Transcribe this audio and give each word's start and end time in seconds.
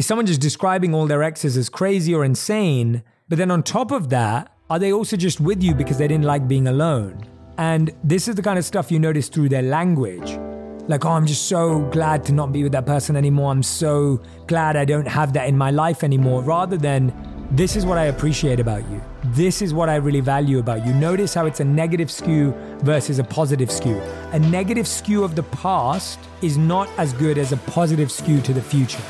Is 0.00 0.06
someone 0.06 0.24
just 0.24 0.40
describing 0.40 0.94
all 0.94 1.06
their 1.06 1.22
exes 1.22 1.58
as 1.58 1.68
crazy 1.68 2.14
or 2.14 2.24
insane? 2.24 3.02
But 3.28 3.36
then 3.36 3.50
on 3.50 3.62
top 3.62 3.90
of 3.90 4.08
that, 4.08 4.50
are 4.70 4.78
they 4.78 4.94
also 4.94 5.14
just 5.14 5.40
with 5.42 5.62
you 5.62 5.74
because 5.74 5.98
they 5.98 6.08
didn't 6.08 6.24
like 6.24 6.48
being 6.48 6.68
alone? 6.68 7.22
And 7.58 7.90
this 8.02 8.26
is 8.26 8.34
the 8.34 8.40
kind 8.40 8.58
of 8.58 8.64
stuff 8.64 8.90
you 8.90 8.98
notice 8.98 9.28
through 9.28 9.50
their 9.50 9.60
language. 9.60 10.38
Like, 10.88 11.04
oh, 11.04 11.10
I'm 11.10 11.26
just 11.26 11.48
so 11.48 11.80
glad 11.90 12.24
to 12.24 12.32
not 12.32 12.50
be 12.50 12.62
with 12.62 12.72
that 12.72 12.86
person 12.86 13.14
anymore. 13.14 13.52
I'm 13.52 13.62
so 13.62 14.22
glad 14.46 14.74
I 14.74 14.86
don't 14.86 15.06
have 15.06 15.34
that 15.34 15.48
in 15.48 15.58
my 15.58 15.70
life 15.70 16.02
anymore. 16.02 16.40
Rather 16.40 16.78
than, 16.78 17.12
this 17.50 17.76
is 17.76 17.84
what 17.84 17.98
I 17.98 18.04
appreciate 18.04 18.58
about 18.58 18.88
you. 18.88 19.02
This 19.22 19.60
is 19.60 19.74
what 19.74 19.90
I 19.90 19.96
really 19.96 20.20
value 20.20 20.60
about 20.60 20.86
you. 20.86 20.94
Notice 20.94 21.34
how 21.34 21.44
it's 21.44 21.60
a 21.60 21.64
negative 21.64 22.10
skew 22.10 22.54
versus 22.78 23.18
a 23.18 23.24
positive 23.24 23.70
skew. 23.70 24.00
A 24.32 24.38
negative 24.38 24.88
skew 24.88 25.24
of 25.24 25.36
the 25.36 25.42
past 25.42 26.18
is 26.40 26.56
not 26.56 26.88
as 26.96 27.12
good 27.12 27.36
as 27.36 27.52
a 27.52 27.58
positive 27.58 28.10
skew 28.10 28.40
to 28.40 28.54
the 28.54 28.62
future. 28.62 29.02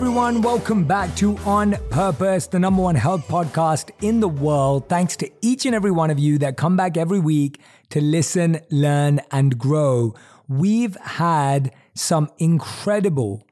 Everyone, 0.00 0.40
welcome 0.40 0.82
back 0.82 1.14
to 1.14 1.36
On 1.44 1.76
Purpose, 1.90 2.46
the 2.46 2.58
number 2.58 2.80
one 2.80 2.94
health 2.94 3.28
podcast 3.28 3.90
in 4.00 4.18
the 4.18 4.28
world. 4.28 4.88
Thanks 4.88 5.14
to 5.16 5.30
each 5.42 5.66
and 5.66 5.74
every 5.74 5.90
one 5.90 6.08
of 6.08 6.18
you 6.18 6.38
that 6.38 6.56
come 6.56 6.74
back 6.74 6.96
every 6.96 7.18
week 7.18 7.60
to 7.90 8.00
listen, 8.00 8.58
learn, 8.70 9.20
and 9.30 9.58
grow. 9.58 10.14
We've 10.48 10.96
had 10.96 11.74
some 11.94 12.30
incredible 12.38 13.46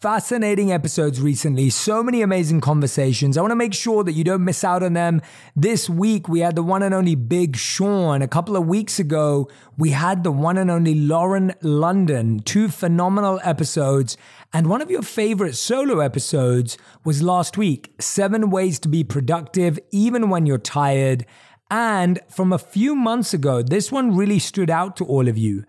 fascinating 0.00 0.70
episodes 0.70 1.22
recently. 1.22 1.70
So 1.70 2.02
many 2.02 2.20
amazing 2.20 2.60
conversations. 2.60 3.38
I 3.38 3.40
want 3.40 3.52
to 3.52 3.56
make 3.56 3.72
sure 3.72 4.04
that 4.04 4.12
you 4.12 4.24
don't 4.24 4.44
miss 4.44 4.62
out 4.62 4.82
on 4.82 4.92
them. 4.92 5.22
This 5.54 5.88
week, 5.88 6.28
we 6.28 6.40
had 6.40 6.54
the 6.54 6.62
one 6.62 6.82
and 6.82 6.94
only 6.94 7.14
Big 7.14 7.56
Sean. 7.56 8.20
A 8.20 8.28
couple 8.28 8.56
of 8.56 8.66
weeks 8.66 8.98
ago, 8.98 9.48
we 9.78 9.90
had 9.90 10.22
the 10.22 10.30
one 10.30 10.58
and 10.58 10.70
only 10.70 10.94
Lauren 10.94 11.54
London. 11.62 12.40
Two 12.40 12.68
phenomenal 12.68 13.40
episodes. 13.42 14.18
And 14.52 14.66
one 14.66 14.82
of 14.82 14.90
your 14.90 15.02
favorite 15.02 15.54
solo 15.54 16.00
episodes 16.00 16.76
was 17.02 17.22
last 17.22 17.56
week 17.56 17.94
Seven 17.98 18.50
Ways 18.50 18.78
to 18.80 18.88
Be 18.88 19.02
Productive, 19.02 19.78
even 19.92 20.28
when 20.28 20.44
you're 20.44 20.58
tired. 20.58 21.24
And 21.70 22.20
from 22.28 22.52
a 22.52 22.58
few 22.58 22.94
months 22.94 23.32
ago, 23.32 23.62
this 23.62 23.90
one 23.90 24.14
really 24.14 24.40
stood 24.40 24.68
out 24.68 24.96
to 24.98 25.06
all 25.06 25.26
of 25.26 25.38
you. 25.38 25.64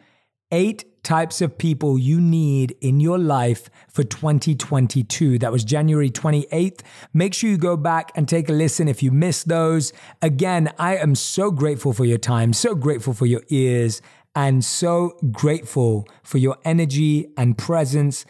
Eight 0.51 0.96
types 1.07 1.39
of 1.39 1.57
people 1.57 1.97
you 1.97 2.19
need 2.19 2.75
in 2.81 2.99
your 2.99 3.17
life 3.17 3.69
for 3.87 4.03
2022. 4.03 5.39
That 5.39 5.53
was 5.53 5.63
January 5.63 6.09
28th. 6.09 6.81
Make 7.13 7.33
sure 7.33 7.49
you 7.49 7.57
go 7.57 7.77
back 7.77 8.11
and 8.15 8.27
take 8.27 8.49
a 8.49 8.51
listen 8.51 8.89
if 8.89 9.01
you 9.01 9.11
missed 9.11 9.47
those. 9.47 9.93
Again, 10.21 10.69
I 10.77 10.97
am 10.97 11.15
so 11.15 11.49
grateful 11.49 11.93
for 11.93 12.03
your 12.03 12.17
time, 12.17 12.51
so 12.51 12.75
grateful 12.75 13.13
for 13.13 13.25
your 13.25 13.43
ears, 13.47 14.01
and 14.35 14.65
so 14.65 15.17
grateful 15.31 16.05
for 16.23 16.39
your 16.39 16.57
energy 16.65 17.27
and 17.37 17.57
presence 17.57 18.25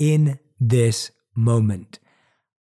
in 0.00 0.40
this 0.58 1.12
moment. 1.36 2.00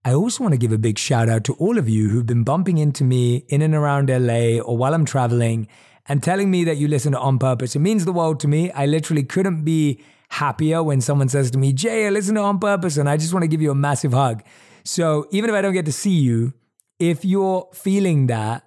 I 0.04 0.14
also 0.14 0.44
want 0.44 0.52
to 0.52 0.58
give 0.58 0.74
a 0.74 0.78
big 0.78 1.00
shout 1.00 1.30
out 1.30 1.46
to 1.46 1.54
all 1.54 1.78
of 1.78 1.88
you 1.88 2.10
who've 2.10 2.26
been 2.26 2.44
bumping 2.44 2.80
into 2.80 3.06
me 3.06 3.46
in 3.48 3.62
and 3.62 3.74
around 3.74 4.10
LA 4.10 4.60
or 4.60 4.76
while 4.76 4.94
I'm 4.94 5.06
traveling 5.06 5.70
and 6.08 6.22
telling 6.22 6.52
me 6.52 6.64
that 6.66 6.78
you 6.78 6.88
listen 6.88 7.16
On 7.16 7.40
Purpose. 7.40 7.76
It 7.76 7.80
means 7.80 8.06
the 8.06 8.12
world 8.12 8.40
to 8.42 8.48
me. 8.48 8.72
I 8.72 8.86
literally 8.86 9.24
couldn't 9.24 9.64
be 9.64 10.02
happier 10.30 10.84
when 10.84 11.00
someone 11.00 11.30
says 11.30 11.52
to 11.52 11.58
me, 11.58 11.74
Jay, 11.74 12.08
I 12.08 12.10
listen 12.10 12.36
to 12.36 12.42
On 12.42 12.60
Purpose, 12.60 12.98
and 12.98 13.10
I 13.10 13.18
just 13.18 13.34
want 13.34 13.44
to 13.44 13.48
give 13.48 13.62
you 13.62 13.72
a 13.72 13.76
massive 13.76 14.14
hug. 14.14 14.44
So 14.84 15.28
even 15.32 15.50
if 15.50 15.56
I 15.56 15.62
don't 15.62 15.74
get 15.74 15.86
to 15.86 15.92
see 15.92 16.18
you, 16.20 16.54
if 17.00 17.24
you're 17.24 17.70
feeling 17.74 18.28
that, 18.28 18.64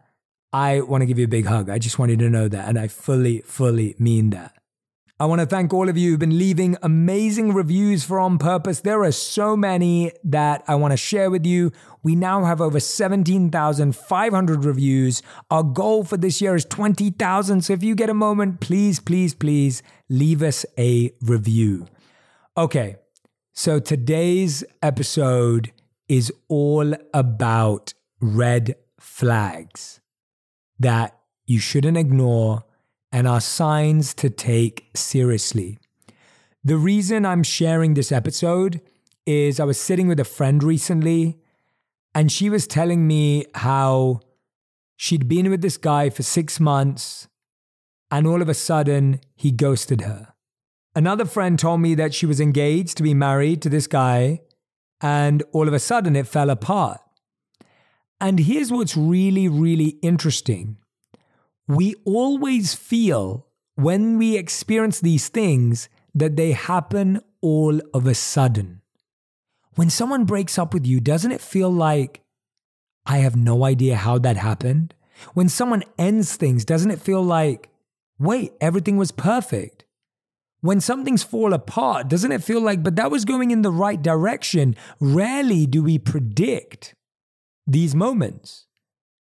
I 0.52 0.80
want 0.80 1.02
to 1.02 1.06
give 1.06 1.18
you 1.18 1.26
a 1.26 1.28
big 1.28 1.46
hug. 1.46 1.68
I 1.68 1.78
just 1.78 1.98
want 1.98 2.10
you 2.10 2.16
to 2.16 2.30
know 2.30 2.48
that. 2.48 2.68
And 2.68 2.78
I 2.78 2.88
fully, 2.88 3.40
fully 3.40 3.94
mean 3.98 4.30
that. 4.30 4.54
I 5.18 5.24
want 5.24 5.40
to 5.40 5.46
thank 5.46 5.72
all 5.72 5.88
of 5.88 5.96
you 5.96 6.10
who've 6.10 6.20
been 6.20 6.36
leaving 6.36 6.76
amazing 6.82 7.54
reviews 7.54 8.04
for 8.04 8.20
On 8.20 8.36
Purpose. 8.36 8.80
There 8.80 9.02
are 9.02 9.12
so 9.12 9.56
many 9.56 10.12
that 10.24 10.62
I 10.68 10.74
want 10.74 10.92
to 10.92 10.98
share 10.98 11.30
with 11.30 11.46
you. 11.46 11.72
We 12.02 12.14
now 12.14 12.44
have 12.44 12.60
over 12.60 12.78
17,500 12.78 14.64
reviews. 14.66 15.22
Our 15.50 15.62
goal 15.62 16.04
for 16.04 16.18
this 16.18 16.42
year 16.42 16.54
is 16.54 16.66
20,000. 16.66 17.62
So 17.62 17.72
if 17.72 17.82
you 17.82 17.94
get 17.94 18.10
a 18.10 18.14
moment, 18.14 18.60
please, 18.60 19.00
please, 19.00 19.32
please 19.32 19.82
leave 20.10 20.42
us 20.42 20.66
a 20.76 21.14
review. 21.22 21.86
Okay, 22.58 22.96
so 23.54 23.78
today's 23.78 24.64
episode 24.82 25.72
is 26.10 26.30
all 26.48 26.94
about 27.14 27.94
red 28.20 28.76
flags 29.00 29.98
that 30.78 31.18
you 31.46 31.58
shouldn't 31.58 31.96
ignore 31.96 32.65
and 33.16 33.26
are 33.26 33.40
signs 33.40 34.12
to 34.12 34.28
take 34.28 34.90
seriously. 34.94 35.78
The 36.62 36.76
reason 36.76 37.24
I'm 37.24 37.42
sharing 37.42 37.94
this 37.94 38.12
episode 38.12 38.82
is 39.24 39.58
I 39.58 39.64
was 39.64 39.80
sitting 39.80 40.06
with 40.06 40.20
a 40.20 40.24
friend 40.24 40.62
recently 40.62 41.38
and 42.14 42.30
she 42.30 42.50
was 42.50 42.66
telling 42.66 43.06
me 43.06 43.46
how 43.54 44.20
she'd 44.96 45.28
been 45.28 45.48
with 45.48 45.62
this 45.62 45.78
guy 45.78 46.10
for 46.10 46.22
six 46.22 46.60
months 46.60 47.26
and 48.10 48.26
all 48.26 48.42
of 48.42 48.50
a 48.50 48.54
sudden 48.54 49.20
he 49.34 49.50
ghosted 49.50 50.02
her. 50.02 50.34
Another 50.94 51.24
friend 51.24 51.58
told 51.58 51.80
me 51.80 51.94
that 51.94 52.12
she 52.12 52.26
was 52.26 52.38
engaged 52.38 52.98
to 52.98 53.02
be 53.02 53.14
married 53.14 53.62
to 53.62 53.70
this 53.70 53.86
guy 53.86 54.42
and 55.00 55.42
all 55.52 55.68
of 55.68 55.72
a 55.72 55.78
sudden 55.78 56.16
it 56.16 56.28
fell 56.28 56.50
apart. 56.50 57.00
And 58.20 58.40
here's 58.40 58.70
what's 58.70 58.94
really, 58.94 59.48
really 59.48 59.96
interesting 60.02 60.76
we 61.68 61.94
always 62.04 62.74
feel 62.74 63.46
when 63.74 64.18
we 64.18 64.36
experience 64.36 65.00
these 65.00 65.28
things 65.28 65.88
that 66.14 66.36
they 66.36 66.52
happen 66.52 67.20
all 67.40 67.80
of 67.92 68.06
a 68.06 68.14
sudden. 68.14 68.80
When 69.74 69.90
someone 69.90 70.24
breaks 70.24 70.58
up 70.58 70.72
with 70.72 70.86
you, 70.86 71.00
doesn't 71.00 71.32
it 71.32 71.40
feel 71.40 71.70
like, 71.70 72.22
I 73.04 73.18
have 73.18 73.36
no 73.36 73.64
idea 73.64 73.96
how 73.96 74.18
that 74.18 74.36
happened? 74.36 74.94
When 75.34 75.48
someone 75.48 75.84
ends 75.98 76.36
things, 76.36 76.64
doesn't 76.64 76.90
it 76.90 77.00
feel 77.00 77.22
like, 77.22 77.68
wait, 78.18 78.52
everything 78.60 78.96
was 78.96 79.12
perfect? 79.12 79.84
When 80.60 80.80
something's 80.80 81.22
fall 81.22 81.52
apart, 81.52 82.08
doesn't 82.08 82.32
it 82.32 82.42
feel 82.42 82.60
like, 82.60 82.82
but 82.82 82.96
that 82.96 83.10
was 83.10 83.24
going 83.24 83.50
in 83.50 83.62
the 83.62 83.70
right 83.70 84.00
direction? 84.00 84.74
Rarely 84.98 85.66
do 85.66 85.82
we 85.82 85.98
predict 85.98 86.94
these 87.66 87.94
moments. 87.94 88.65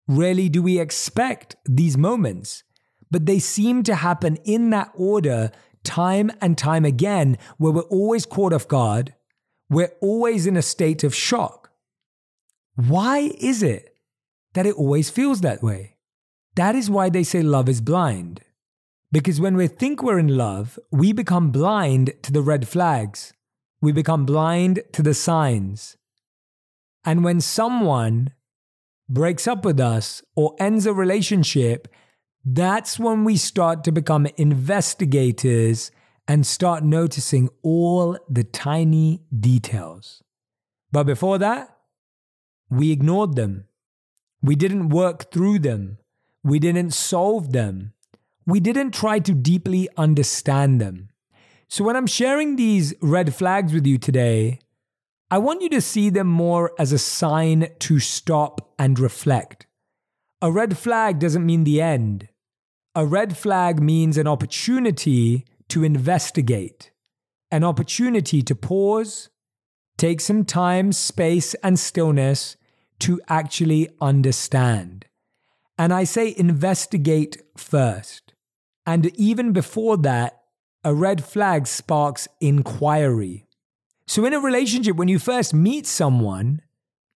Rarely 0.07 0.49
do 0.49 0.63
we 0.63 0.79
expect 0.79 1.57
these 1.65 1.97
moments, 1.97 2.63
but 3.11 3.27
they 3.27 3.39
seem 3.39 3.83
to 3.85 3.95
happen 3.95 4.37
in 4.45 4.71
that 4.71 4.91
order 4.95 5.51
time 5.83 6.31
and 6.41 6.57
time 6.59 6.85
again, 6.85 7.39
where 7.59 7.73
we're 7.73 7.83
always 7.83 8.27
caught 8.27 8.53
off 8.53 8.69
guard. 8.69 9.15
We're 9.71 9.93
always 10.01 10.47
in 10.47 10.57
a 10.57 10.63
state 10.63 11.05
of 11.05 11.15
shock. 11.15 11.71
Why 12.77 13.31
is 13.39 13.63
it 13.63 13.97
that 14.55 14.67
it 14.67 14.75
always 14.75 15.11
feels 15.11 15.41
that 15.43 15.63
way? 15.63 15.97
That 16.57 16.75
is 16.75 16.91
why 16.91 17.09
they 17.09 17.23
say 17.23 17.43
love 17.43 17.69
is 17.69 17.81
blind. 17.81 18.41
Because 19.13 19.41
when 19.41 19.57
we 19.57 19.69
think 19.69 20.03
we're 20.03 20.19
in 20.19 20.37
love, 20.37 20.79
we 20.91 21.13
become 21.13 21.51
blind 21.51 22.13
to 22.23 22.33
the 22.33 22.43
red 22.43 22.67
flags. 22.67 23.33
We 23.81 23.93
become 23.93 24.27
blind 24.27 24.83
to 24.93 25.03
the 25.03 25.15
signs. 25.15 25.97
And 27.05 27.23
when 27.23 27.41
someone 27.41 28.33
breaks 29.09 29.47
up 29.47 29.65
with 29.65 29.81
us 29.81 30.23
or 30.35 30.55
ends 30.59 30.87
a 30.87 30.93
relationship, 30.93 31.89
that's 32.45 32.99
when 32.99 33.25
we 33.25 33.37
start 33.37 33.85
to 33.85 33.93
become 33.93 34.27
investigators 34.37 35.91
and 36.27 36.47
start 36.47 36.85
noticing 36.85 37.49
all 37.63 38.19
the 38.29 38.45
tiny 38.45 39.21
details. 39.39 40.23
But 40.93 41.05
before 41.05 41.39
that, 41.39 41.77
we 42.71 42.93
ignored 42.93 43.37
them. 43.37 43.65
We 44.43 44.57
didn't 44.57 44.89
work 44.91 45.31
through 45.31 45.61
them. 45.61 45.99
We 46.43 46.59
didn't 46.59 46.93
solve 46.93 47.53
them. 47.53 47.93
We 48.47 48.61
didn't 48.61 48.93
try 48.93 49.19
to 49.21 49.33
deeply 49.33 49.89
understand 49.97 50.81
them. 50.81 51.09
So, 51.69 51.83
when 51.83 51.97
I'm 51.97 52.07
sharing 52.07 52.57
these 52.57 52.95
red 53.01 53.35
flags 53.35 53.73
with 53.73 53.87
you 53.87 53.97
today, 53.97 54.61
I 55.31 55.39
want 55.39 55.63
you 55.63 55.69
to 55.71 55.81
see 55.81 56.11
them 56.11 56.27
more 56.27 56.73
as 56.79 56.93
a 56.93 56.99
sign 56.99 57.69
to 57.81 57.99
stop 57.99 58.73
and 58.79 58.99
reflect. 58.99 59.67
A 60.43 60.53
red 60.53 60.77
flag 60.77 61.19
doesn't 61.19 61.47
mean 61.47 61.65
the 61.65 61.81
end. 61.81 62.29
A 62.95 63.07
red 63.07 63.37
flag 63.37 63.83
means 63.83 64.17
an 64.17 64.29
opportunity 64.29 65.47
to 65.69 65.83
investigate, 65.83 66.91
an 67.51 67.65
opportunity 67.65 68.43
to 68.43 68.55
pause, 68.55 69.31
take 69.97 70.21
some 70.21 70.45
time, 70.45 70.93
space, 70.93 71.55
and 71.55 71.79
stillness 71.79 72.57
to 73.01 73.21
actually 73.29 73.89
understand. 74.01 75.07
And 75.79 75.93
I 75.93 76.05
say 76.05 76.35
investigate 76.37 77.43
first. 77.57 78.35
And 78.87 79.07
even 79.19 79.53
before 79.53 79.97
that, 79.99 80.43
a 80.85 80.95
red 80.95 81.25
flag 81.25 81.67
sparks 81.67 82.29
inquiry. 82.41 83.47
So, 84.07 84.25
in 84.25 84.35
a 84.35 84.41
relationship, 84.41 84.97
when 84.97 85.09
you 85.09 85.19
first 85.19 85.55
meet 85.55 85.87
someone, 85.87 86.61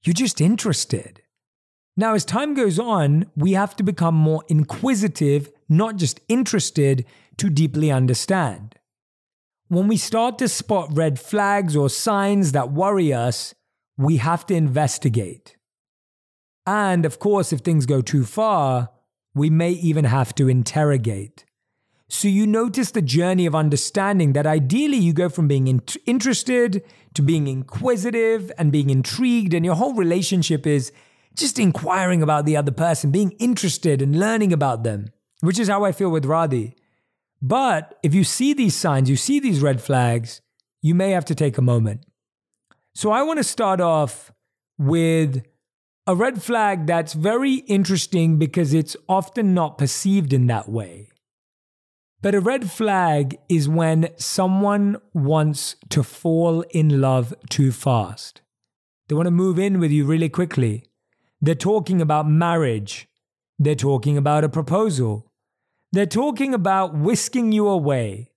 you're 0.02 0.14
just 0.14 0.40
interested. 0.40 1.22
Now, 1.96 2.14
as 2.14 2.24
time 2.24 2.54
goes 2.54 2.78
on, 2.78 3.26
we 3.36 3.52
have 3.52 3.74
to 3.76 3.82
become 3.82 4.14
more 4.14 4.44
inquisitive, 4.48 5.50
not 5.68 5.96
just 5.96 6.20
interested, 6.28 7.04
to 7.38 7.50
deeply 7.50 7.90
understand. 7.90 8.76
When 9.68 9.88
we 9.88 9.96
start 9.96 10.38
to 10.38 10.48
spot 10.48 10.88
red 10.92 11.18
flags 11.18 11.76
or 11.76 11.90
signs 11.90 12.52
that 12.52 12.72
worry 12.72 13.12
us, 13.12 13.54
we 13.96 14.16
have 14.18 14.46
to 14.46 14.54
investigate. 14.54 15.56
And 16.64 17.04
of 17.04 17.18
course, 17.18 17.52
if 17.52 17.60
things 17.60 17.84
go 17.84 18.00
too 18.00 18.24
far, 18.24 18.90
we 19.34 19.50
may 19.50 19.72
even 19.72 20.04
have 20.04 20.34
to 20.36 20.48
interrogate. 20.48 21.44
So 22.08 22.26
you 22.26 22.46
notice 22.46 22.90
the 22.90 23.02
journey 23.02 23.44
of 23.44 23.54
understanding 23.54 24.32
that 24.32 24.46
ideally 24.46 24.96
you 24.96 25.12
go 25.12 25.28
from 25.28 25.46
being 25.46 25.68
in- 25.68 25.82
interested 26.06 26.82
to 27.14 27.22
being 27.22 27.46
inquisitive 27.46 28.50
and 28.56 28.72
being 28.72 28.90
intrigued, 28.90 29.52
and 29.52 29.64
your 29.64 29.74
whole 29.74 29.94
relationship 29.94 30.66
is 30.66 30.90
just 31.34 31.58
inquiring 31.58 32.22
about 32.22 32.46
the 32.46 32.56
other 32.56 32.72
person, 32.72 33.10
being 33.10 33.32
interested 33.32 34.00
and 34.00 34.18
learning 34.18 34.52
about 34.52 34.82
them, 34.84 35.10
which 35.40 35.58
is 35.58 35.68
how 35.68 35.84
I 35.84 35.92
feel 35.92 36.10
with 36.10 36.24
Radhi. 36.24 36.74
But 37.40 37.98
if 38.02 38.14
you 38.14 38.24
see 38.24 38.52
these 38.54 38.74
signs, 38.74 39.08
you 39.08 39.16
see 39.16 39.38
these 39.38 39.60
red 39.60 39.80
flags, 39.80 40.40
you 40.82 40.94
may 40.94 41.10
have 41.10 41.24
to 41.26 41.34
take 41.34 41.58
a 41.58 41.62
moment. 41.62 42.04
So 42.94 43.12
I 43.12 43.22
want 43.22 43.38
to 43.38 43.44
start 43.44 43.80
off 43.80 44.32
with 44.78 45.44
a 46.06 46.16
red 46.16 46.42
flag 46.42 46.86
that's 46.86 47.12
very 47.12 47.56
interesting 47.66 48.38
because 48.38 48.72
it's 48.72 48.96
often 49.08 49.54
not 49.54 49.76
perceived 49.78 50.32
in 50.32 50.46
that 50.46 50.68
way. 50.68 51.07
But 52.20 52.34
a 52.34 52.40
red 52.40 52.70
flag 52.70 53.38
is 53.48 53.68
when 53.68 54.10
someone 54.16 54.96
wants 55.14 55.76
to 55.90 56.02
fall 56.02 56.62
in 56.70 57.00
love 57.00 57.32
too 57.48 57.70
fast. 57.70 58.42
They 59.08 59.14
want 59.14 59.26
to 59.26 59.30
move 59.30 59.58
in 59.58 59.78
with 59.78 59.92
you 59.92 60.04
really 60.04 60.28
quickly. 60.28 60.84
They're 61.40 61.54
talking 61.54 62.00
about 62.00 62.28
marriage. 62.28 63.08
They're 63.58 63.76
talking 63.76 64.16
about 64.16 64.42
a 64.42 64.48
proposal. 64.48 65.30
They're 65.92 66.06
talking 66.06 66.54
about 66.54 66.94
whisking 66.94 67.52
you 67.52 67.68
away. 67.68 68.32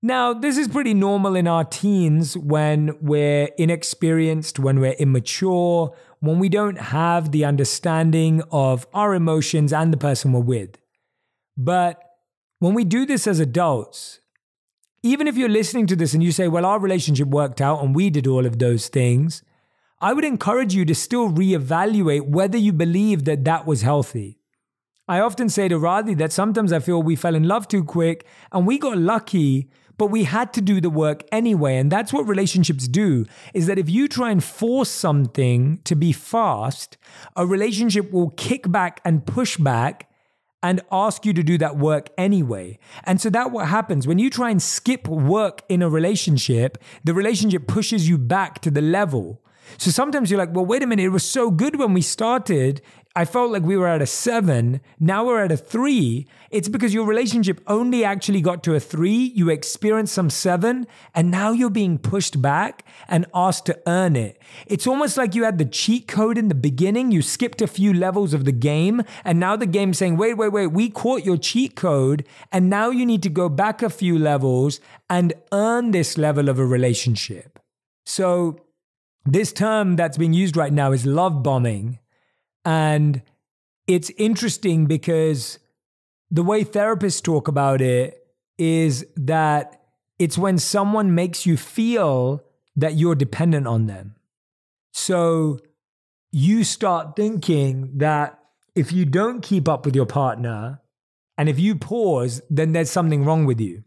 Now, 0.00 0.32
this 0.32 0.56
is 0.56 0.68
pretty 0.68 0.94
normal 0.94 1.34
in 1.34 1.48
our 1.48 1.64
teens 1.64 2.36
when 2.36 2.96
we're 3.00 3.48
inexperienced, 3.58 4.60
when 4.60 4.78
we're 4.78 4.92
immature, 4.92 5.92
when 6.20 6.38
we 6.38 6.48
don't 6.48 6.78
have 6.78 7.32
the 7.32 7.44
understanding 7.44 8.42
of 8.52 8.86
our 8.94 9.12
emotions 9.12 9.72
and 9.72 9.92
the 9.92 9.96
person 9.96 10.32
we're 10.32 10.40
with. 10.40 10.78
But 11.56 12.00
when 12.58 12.74
we 12.74 12.84
do 12.84 13.06
this 13.06 13.26
as 13.26 13.40
adults, 13.40 14.20
even 15.02 15.28
if 15.28 15.36
you're 15.36 15.48
listening 15.48 15.86
to 15.86 15.96
this 15.96 16.12
and 16.12 16.22
you 16.22 16.32
say, 16.32 16.48
well, 16.48 16.66
our 16.66 16.78
relationship 16.78 17.28
worked 17.28 17.60
out 17.60 17.82
and 17.82 17.94
we 17.94 18.10
did 18.10 18.26
all 18.26 18.46
of 18.46 18.58
those 18.58 18.88
things, 18.88 19.42
I 20.00 20.12
would 20.12 20.24
encourage 20.24 20.74
you 20.74 20.84
to 20.84 20.94
still 20.94 21.30
reevaluate 21.30 22.28
whether 22.28 22.58
you 22.58 22.72
believe 22.72 23.24
that 23.24 23.44
that 23.44 23.66
was 23.66 23.82
healthy. 23.82 24.38
I 25.06 25.20
often 25.20 25.48
say 25.48 25.68
to 25.68 25.78
Radhi 25.78 26.16
that 26.18 26.32
sometimes 26.32 26.72
I 26.72 26.80
feel 26.80 27.02
we 27.02 27.16
fell 27.16 27.34
in 27.34 27.44
love 27.48 27.66
too 27.68 27.82
quick 27.82 28.26
and 28.52 28.66
we 28.66 28.78
got 28.78 28.98
lucky, 28.98 29.70
but 29.96 30.08
we 30.08 30.24
had 30.24 30.52
to 30.52 30.60
do 30.60 30.80
the 30.80 30.90
work 30.90 31.22
anyway. 31.32 31.76
And 31.78 31.90
that's 31.90 32.12
what 32.12 32.28
relationships 32.28 32.86
do 32.86 33.24
is 33.54 33.66
that 33.66 33.78
if 33.78 33.88
you 33.88 34.06
try 34.06 34.30
and 34.30 34.42
force 34.42 34.90
something 34.90 35.80
to 35.84 35.96
be 35.96 36.12
fast, 36.12 36.98
a 37.36 37.46
relationship 37.46 38.12
will 38.12 38.30
kick 38.30 38.70
back 38.70 39.00
and 39.04 39.24
push 39.24 39.56
back 39.56 40.07
and 40.62 40.80
ask 40.90 41.24
you 41.24 41.32
to 41.32 41.42
do 41.42 41.58
that 41.58 41.76
work 41.76 42.08
anyway. 42.18 42.78
And 43.04 43.20
so 43.20 43.30
that 43.30 43.52
what 43.52 43.68
happens 43.68 44.06
when 44.06 44.18
you 44.18 44.30
try 44.30 44.50
and 44.50 44.62
skip 44.62 45.06
work 45.06 45.62
in 45.68 45.82
a 45.82 45.88
relationship, 45.88 46.78
the 47.04 47.14
relationship 47.14 47.66
pushes 47.66 48.08
you 48.08 48.18
back 48.18 48.60
to 48.62 48.70
the 48.70 48.82
level. 48.82 49.40
So 49.76 49.90
sometimes 49.90 50.30
you're 50.30 50.38
like, 50.38 50.54
well, 50.54 50.64
wait 50.64 50.82
a 50.82 50.86
minute, 50.86 51.04
it 51.04 51.10
was 51.10 51.28
so 51.28 51.50
good 51.50 51.78
when 51.78 51.92
we 51.92 52.02
started. 52.02 52.80
I 53.18 53.24
felt 53.24 53.50
like 53.50 53.64
we 53.64 53.76
were 53.76 53.88
at 53.88 54.00
a 54.00 54.06
seven. 54.06 54.80
Now 55.00 55.26
we're 55.26 55.42
at 55.42 55.50
a 55.50 55.56
three. 55.56 56.28
It's 56.52 56.68
because 56.68 56.94
your 56.94 57.04
relationship 57.04 57.60
only 57.66 58.04
actually 58.04 58.40
got 58.40 58.62
to 58.62 58.76
a 58.76 58.78
three. 58.78 59.32
You 59.34 59.50
experienced 59.50 60.14
some 60.14 60.30
seven, 60.30 60.86
and 61.16 61.28
now 61.28 61.50
you're 61.50 61.68
being 61.68 61.98
pushed 61.98 62.40
back 62.40 62.84
and 63.08 63.26
asked 63.34 63.66
to 63.66 63.82
earn 63.88 64.14
it. 64.14 64.40
It's 64.68 64.86
almost 64.86 65.16
like 65.16 65.34
you 65.34 65.42
had 65.42 65.58
the 65.58 65.64
cheat 65.64 66.06
code 66.06 66.38
in 66.38 66.46
the 66.46 66.54
beginning. 66.54 67.10
You 67.10 67.20
skipped 67.22 67.60
a 67.60 67.66
few 67.66 67.92
levels 67.92 68.34
of 68.34 68.44
the 68.44 68.52
game, 68.52 69.02
and 69.24 69.40
now 69.40 69.56
the 69.56 69.66
game's 69.66 69.98
saying, 69.98 70.16
wait, 70.16 70.34
wait, 70.34 70.52
wait, 70.52 70.68
we 70.68 70.88
caught 70.88 71.24
your 71.24 71.38
cheat 71.38 71.74
code, 71.74 72.24
and 72.52 72.70
now 72.70 72.90
you 72.90 73.04
need 73.04 73.24
to 73.24 73.28
go 73.28 73.48
back 73.48 73.82
a 73.82 73.90
few 73.90 74.16
levels 74.16 74.78
and 75.10 75.32
earn 75.50 75.90
this 75.90 76.16
level 76.18 76.48
of 76.48 76.60
a 76.60 76.64
relationship. 76.64 77.58
So, 78.06 78.60
this 79.26 79.52
term 79.52 79.96
that's 79.96 80.16
being 80.18 80.34
used 80.34 80.56
right 80.56 80.72
now 80.72 80.92
is 80.92 81.04
love 81.04 81.42
bombing. 81.42 81.98
And 82.68 83.22
it's 83.86 84.10
interesting 84.18 84.84
because 84.84 85.58
the 86.30 86.42
way 86.42 86.64
therapists 86.64 87.22
talk 87.22 87.48
about 87.48 87.80
it 87.80 88.26
is 88.58 89.06
that 89.16 89.80
it's 90.18 90.36
when 90.36 90.58
someone 90.58 91.14
makes 91.14 91.46
you 91.46 91.56
feel 91.56 92.44
that 92.76 92.96
you're 92.96 93.14
dependent 93.14 93.66
on 93.66 93.86
them. 93.86 94.16
So 94.92 95.60
you 96.30 96.62
start 96.62 97.16
thinking 97.16 97.96
that 97.96 98.38
if 98.74 98.92
you 98.92 99.06
don't 99.06 99.40
keep 99.40 99.66
up 99.66 99.86
with 99.86 99.96
your 99.96 100.04
partner 100.04 100.82
and 101.38 101.48
if 101.48 101.58
you 101.58 101.74
pause, 101.74 102.42
then 102.50 102.72
there's 102.72 102.90
something 102.90 103.24
wrong 103.24 103.46
with 103.46 103.62
you. 103.62 103.82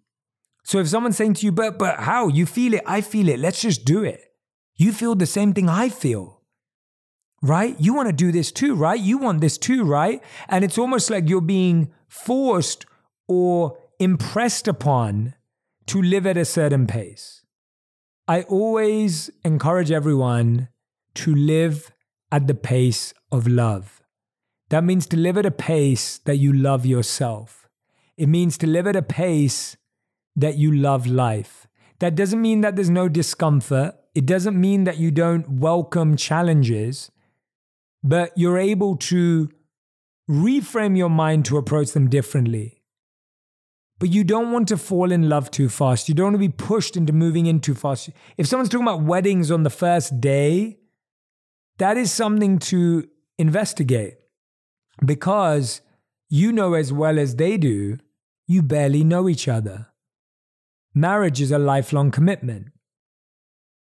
So 0.63 0.79
if 0.79 0.89
someone's 0.89 1.17
saying 1.17 1.35
to 1.35 1.45
you, 1.45 1.51
but 1.51 1.77
but 1.77 1.99
how? 1.99 2.29
You 2.29 2.47
feel 2.47 2.73
it, 2.73 2.81
I 2.87 3.01
feel 3.01 3.29
it, 3.29 3.37
let's 3.37 3.61
just 3.61 3.85
do 3.85 4.03
it. 4.03 4.21
You 4.75 4.91
feel 4.91 5.13
the 5.13 5.27
same 5.27 5.53
thing 5.53 5.69
I 5.69 5.89
feel 5.89 6.40
right? 7.41 7.75
You 7.79 7.93
want 7.93 8.07
to 8.07 8.13
do 8.13 8.31
this 8.31 8.51
too, 8.51 8.75
right? 8.75 8.99
You 8.99 9.17
want 9.17 9.41
this 9.41 9.57
too, 9.57 9.83
right? 9.83 10.23
And 10.47 10.63
it's 10.63 10.77
almost 10.77 11.09
like 11.09 11.27
you're 11.27 11.41
being 11.41 11.91
forced 12.07 12.85
or 13.27 13.77
impressed 13.99 14.67
upon 14.67 15.35
to 15.87 16.01
live 16.01 16.25
at 16.25 16.37
a 16.37 16.45
certain 16.45 16.87
pace. 16.87 17.43
I 18.27 18.43
always 18.43 19.29
encourage 19.43 19.91
everyone 19.91 20.69
to 21.15 21.33
live 21.35 21.91
at 22.31 22.47
the 22.47 22.53
pace 22.53 23.13
of 23.31 23.47
love. 23.47 24.01
That 24.69 24.83
means 24.83 25.05
to 25.07 25.17
live 25.17 25.37
at 25.37 25.45
a 25.45 25.51
pace 25.51 26.19
that 26.19 26.37
you 26.37 26.53
love 26.53 26.85
yourself. 26.85 27.67
It 28.15 28.29
means 28.29 28.57
to 28.59 28.67
live 28.67 28.87
at 28.87 28.95
a 28.95 29.01
pace 29.01 29.75
that 30.35 30.57
you 30.57 30.73
love 30.73 31.07
life. 31.07 31.67
That 31.99 32.15
doesn't 32.15 32.41
mean 32.41 32.61
that 32.61 32.75
there's 32.75 32.89
no 32.89 33.09
discomfort. 33.09 33.95
It 34.15 34.25
doesn't 34.25 34.59
mean 34.59 34.85
that 34.85 34.97
you 34.97 35.11
don't 35.11 35.59
welcome 35.59 36.15
challenges 36.15 37.11
but 38.03 38.31
you're 38.35 38.57
able 38.57 38.95
to 38.97 39.49
reframe 40.29 40.97
your 40.97 41.09
mind 41.09 41.45
to 41.45 41.57
approach 41.57 41.91
them 41.91 42.09
differently. 42.09 42.81
But 43.99 44.09
you 44.09 44.23
don't 44.23 44.51
want 44.51 44.67
to 44.69 44.77
fall 44.77 45.11
in 45.11 45.29
love 45.29 45.51
too 45.51 45.69
fast. 45.69 46.09
You 46.09 46.15
don't 46.15 46.33
want 46.33 46.35
to 46.35 46.39
be 46.39 46.49
pushed 46.49 46.97
into 46.97 47.13
moving 47.13 47.45
in 47.45 47.59
too 47.59 47.75
fast. 47.75 48.09
If 48.37 48.47
someone's 48.47 48.69
talking 48.69 48.87
about 48.87 49.03
weddings 49.03 49.51
on 49.51 49.63
the 49.63 49.69
first 49.69 50.19
day, 50.19 50.79
that 51.77 51.97
is 51.97 52.11
something 52.11 52.57
to 52.59 53.07
investigate 53.37 54.15
because 55.05 55.81
you 56.29 56.51
know 56.51 56.73
as 56.73 56.91
well 56.91 57.19
as 57.19 57.35
they 57.35 57.57
do, 57.57 57.97
you 58.47 58.61
barely 58.61 59.03
know 59.03 59.29
each 59.29 59.47
other. 59.47 59.87
Marriage 60.93 61.41
is 61.41 61.51
a 61.51 61.59
lifelong 61.59 62.11
commitment. 62.11 62.67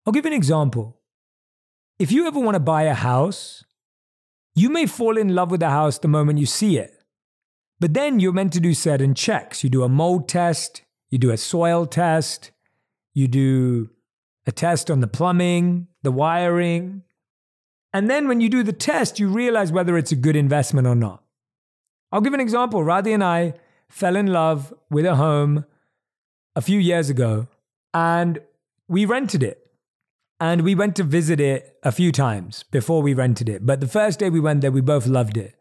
I'll 0.04 0.12
give 0.12 0.25
you 0.25 0.30
an 0.30 0.36
example. 0.36 1.00
If 1.98 2.12
you 2.12 2.26
ever 2.26 2.38
want 2.38 2.54
to 2.54 2.60
buy 2.60 2.84
a 2.84 2.94
house, 2.94 3.64
you 4.56 4.70
may 4.70 4.86
fall 4.86 5.18
in 5.18 5.34
love 5.34 5.50
with 5.50 5.60
the 5.60 5.68
house 5.68 5.98
the 5.98 6.08
moment 6.08 6.38
you 6.38 6.46
see 6.46 6.78
it, 6.78 6.98
but 7.78 7.92
then 7.92 8.18
you're 8.18 8.32
meant 8.32 8.54
to 8.54 8.60
do 8.60 8.72
certain 8.72 9.14
checks. 9.14 9.62
You 9.62 9.68
do 9.68 9.82
a 9.82 9.88
mold 9.88 10.28
test, 10.28 10.82
you 11.10 11.18
do 11.18 11.30
a 11.30 11.36
soil 11.36 11.84
test, 11.84 12.50
you 13.12 13.28
do 13.28 13.90
a 14.46 14.52
test 14.52 14.90
on 14.90 15.00
the 15.00 15.06
plumbing, 15.06 15.88
the 16.02 16.10
wiring. 16.10 17.02
And 17.92 18.08
then 18.08 18.28
when 18.28 18.40
you 18.40 18.48
do 18.48 18.62
the 18.62 18.72
test, 18.72 19.20
you 19.20 19.28
realize 19.28 19.70
whether 19.70 19.98
it's 19.98 20.12
a 20.12 20.16
good 20.16 20.36
investment 20.36 20.86
or 20.86 20.94
not. 20.94 21.22
I'll 22.10 22.22
give 22.22 22.34
an 22.34 22.40
example. 22.40 22.80
Radhi 22.80 23.12
and 23.12 23.22
I 23.22 23.54
fell 23.90 24.16
in 24.16 24.28
love 24.28 24.72
with 24.90 25.04
a 25.04 25.16
home 25.16 25.66
a 26.54 26.62
few 26.62 26.78
years 26.78 27.10
ago 27.10 27.46
and 27.92 28.38
we 28.88 29.04
rented 29.04 29.42
it. 29.42 29.65
And 30.38 30.62
we 30.62 30.75
went 30.75 30.97
to 30.97 31.02
visit 31.02 31.40
it 31.40 31.78
a 31.83 31.93
few 31.93 32.12
times 32.12 32.64
before 32.64 33.02
we 33.02 33.14
rented 33.14 33.49
it. 33.49 33.64
But 33.64 33.81
the 33.81 33.88
first 33.88 34.19
day 34.19 34.28
we 34.28 34.40
went 34.40 34.61
there, 34.61 34.71
we 34.71 34.83
both 34.83 35.07
loved 35.07 35.37
it. 35.37 35.55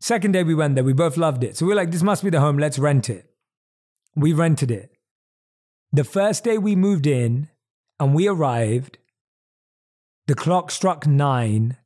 Second 0.00 0.32
day 0.32 0.44
we 0.44 0.54
went 0.54 0.76
there, 0.76 0.84
we 0.84 0.92
both 0.92 1.16
loved 1.16 1.44
it. 1.44 1.56
So 1.56 1.66
we 1.66 1.72
are 1.72 1.76
like, 1.76 1.90
this 1.90 2.02
must 2.02 2.24
be 2.24 2.30
the 2.30 2.40
home, 2.40 2.56
let's 2.56 2.78
rent 2.78 3.10
it. 3.10 3.30
We 4.16 4.32
rented 4.32 4.70
it. 4.70 4.90
The 5.92 6.04
first 6.04 6.44
day 6.44 6.56
we 6.56 6.76
moved 6.76 7.06
in 7.06 7.48
and 7.98 8.14
we 8.14 8.28
arrived, 8.28 8.98
the 10.26 10.34
clock 10.34 10.70
struck 10.70 11.06
nine, 11.06 11.76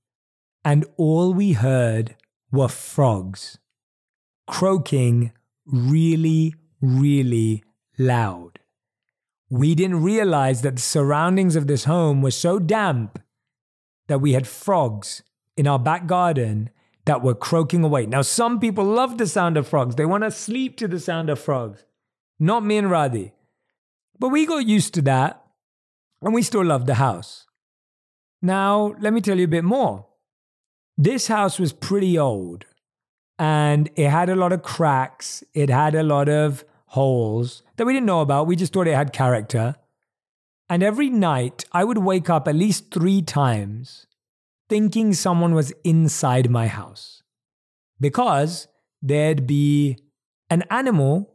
and 0.65 0.85
all 0.97 1.33
we 1.33 1.53
heard 1.53 2.17
were 2.53 2.69
frogs 2.69 3.59
croaking 4.47 5.33
really, 5.67 6.55
really 6.81 7.65
loud 7.99 8.61
we 9.55 9.77
didn't 9.77 10.03
realize 10.03 10.63
that 10.63 10.75
the 10.75 10.83
surroundings 10.83 11.55
of 11.55 11.69
this 11.69 11.85
home 11.85 12.23
were 12.23 12.31
so 12.33 12.59
damp 12.59 13.21
that 14.09 14.21
we 14.21 14.33
had 14.33 14.49
frogs 14.49 15.23
in 15.57 15.69
our 15.69 15.79
back 15.79 16.09
garden 16.09 16.71
that 17.05 17.23
were 17.23 17.37
croaking 17.37 17.85
away. 17.85 18.05
Now, 18.05 18.23
some 18.23 18.59
people 18.59 18.85
love 18.85 19.17
the 19.17 19.29
sound 19.29 19.57
of 19.57 19.69
frogs, 19.69 19.95
they 19.95 20.07
want 20.07 20.25
to 20.25 20.33
sleep 20.33 20.77
to 20.79 20.89
the 20.89 20.99
sound 20.99 21.31
of 21.31 21.39
frogs. 21.39 21.85
Not 22.41 22.65
me 22.65 22.79
and 22.79 22.89
Radhi. 22.89 23.31
But 24.19 24.31
we 24.31 24.45
got 24.45 24.67
used 24.67 24.93
to 24.95 25.03
that 25.03 25.45
and 26.21 26.35
we 26.35 26.43
still 26.43 26.65
loved 26.65 26.89
the 26.89 26.95
house. 26.95 27.47
Now, 28.43 28.97
let 28.99 29.13
me 29.13 29.21
tell 29.21 29.39
you 29.39 29.45
a 29.45 29.57
bit 29.57 29.63
more. 29.63 30.07
This 30.99 31.29
house 31.29 31.61
was 31.61 31.73
pretty 31.73 32.19
old 32.19 32.65
and 33.39 33.89
it 33.95 34.11
had 34.11 34.29
a 34.29 34.35
lot 34.35 34.53
of 34.53 34.63
cracks, 34.63 35.45
it 35.55 35.71
had 35.71 35.95
a 35.95 36.03
lot 36.03 36.29
of 36.29 36.65
holes 36.95 37.63
that 37.77 37.87
we 37.87 37.93
didn't 37.93 38.07
know 38.07 38.21
about. 38.21 38.47
We 38.47 38.57
just 38.57 38.73
thought 38.73 38.87
it 38.87 38.95
had 38.95 39.13
character. 39.13 39.77
And 40.69 40.83
every 40.83 41.11
night 41.11 41.65
I 41.73 41.85
would 41.85 41.99
wake 41.99 42.31
up 42.31 42.49
at 42.49 42.55
least 42.55 42.93
three 42.93 43.21
times 43.21 44.07
thinking 44.69 45.13
someone 45.13 45.55
was 45.55 45.73
inside 45.85 46.51
my 46.51 46.67
house 46.67 47.23
because 48.01 48.67
there'd 49.03 49.47
be 49.47 49.99
an 50.49 50.65
animal 50.71 51.35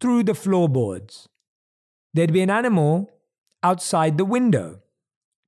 through 0.00 0.24
the 0.24 0.34
floorboards. 0.34 1.28
There'd 2.12 2.32
be 2.32 2.42
an 2.42 2.50
animal 2.50 3.10
outside 3.62 4.18
the 4.18 4.24
window. 4.24 4.80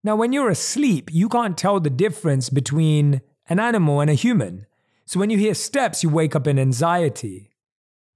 Now, 0.04 0.16
when 0.16 0.32
you're 0.32 0.50
asleep, 0.50 1.10
you 1.12 1.28
can't 1.28 1.56
tell 1.58 1.80
the 1.80 1.90
difference 1.90 2.48
between 2.48 3.20
an 3.48 3.60
animal 3.60 4.00
and 4.00 4.10
a 4.10 4.14
human. 4.14 4.66
So 5.04 5.20
when 5.20 5.30
you 5.30 5.38
hear 5.38 5.54
steps, 5.54 6.02
you 6.02 6.10
wake 6.10 6.34
up 6.34 6.46
in 6.46 6.58
anxiety. 6.58 7.51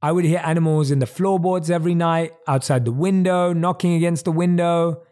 I 0.07 0.13
would 0.13 0.25
hear 0.25 0.41
animals 0.45 0.93
in 0.93 1.01
the 1.01 1.07
floorboards 1.07 1.69
every 1.69 1.97
night, 1.97 2.33
outside 2.47 2.85
the 2.85 2.93
window, 2.93 3.53
knocking 3.53 3.95
against 3.95 4.25
the 4.25 4.31
window, 4.31 5.03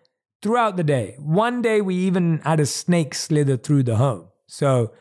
throughout 0.40 0.76
the 0.76 0.84
day. 0.84 1.16
One 1.18 1.62
day 1.62 1.80
we 1.80 1.96
even 1.96 2.38
had 2.44 2.60
a 2.60 2.66
snake 2.66 3.12
slither 3.12 3.56
through 3.56 3.82
the 3.82 3.96
home. 3.96 4.28
So 4.46 4.92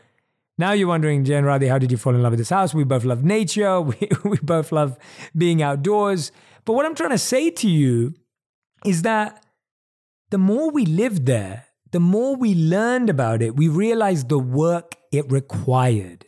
now 0.57 0.71
you're 0.71 0.87
wondering, 0.87 1.25
Jen 1.25 1.43
Radhi, 1.43 1.69
how 1.69 1.77
did 1.77 1.91
you 1.91 1.97
fall 1.97 2.15
in 2.15 2.23
love 2.23 2.31
with 2.31 2.39
this 2.39 2.49
house? 2.49 2.73
We 2.73 2.83
both 2.85 3.03
love 3.05 3.23
nature. 3.23 3.79
We, 3.89 4.09
we 4.23 4.37
both 4.37 4.71
love 4.71 4.97
being 5.37 5.61
outdoors. 5.61 6.31
But 6.65 6.73
what 6.73 6.87
I'm 6.87 6.95
trying 6.95 7.11
to 7.11 7.19
say 7.19 7.51
to 7.51 7.69
you 7.69 8.15
is 8.83 9.03
that 9.03 9.45
the 10.31 10.39
more 10.39 10.71
we 10.71 10.87
lived 10.87 11.27
there, 11.27 11.67
the 11.91 11.99
more 11.99 12.35
we 12.35 12.55
learned 12.55 13.11
about 13.11 13.43
it, 13.43 13.55
we 13.55 13.67
realized 13.67 14.29
the 14.29 14.39
work 14.39 14.95
it 15.11 15.31
required. 15.31 16.25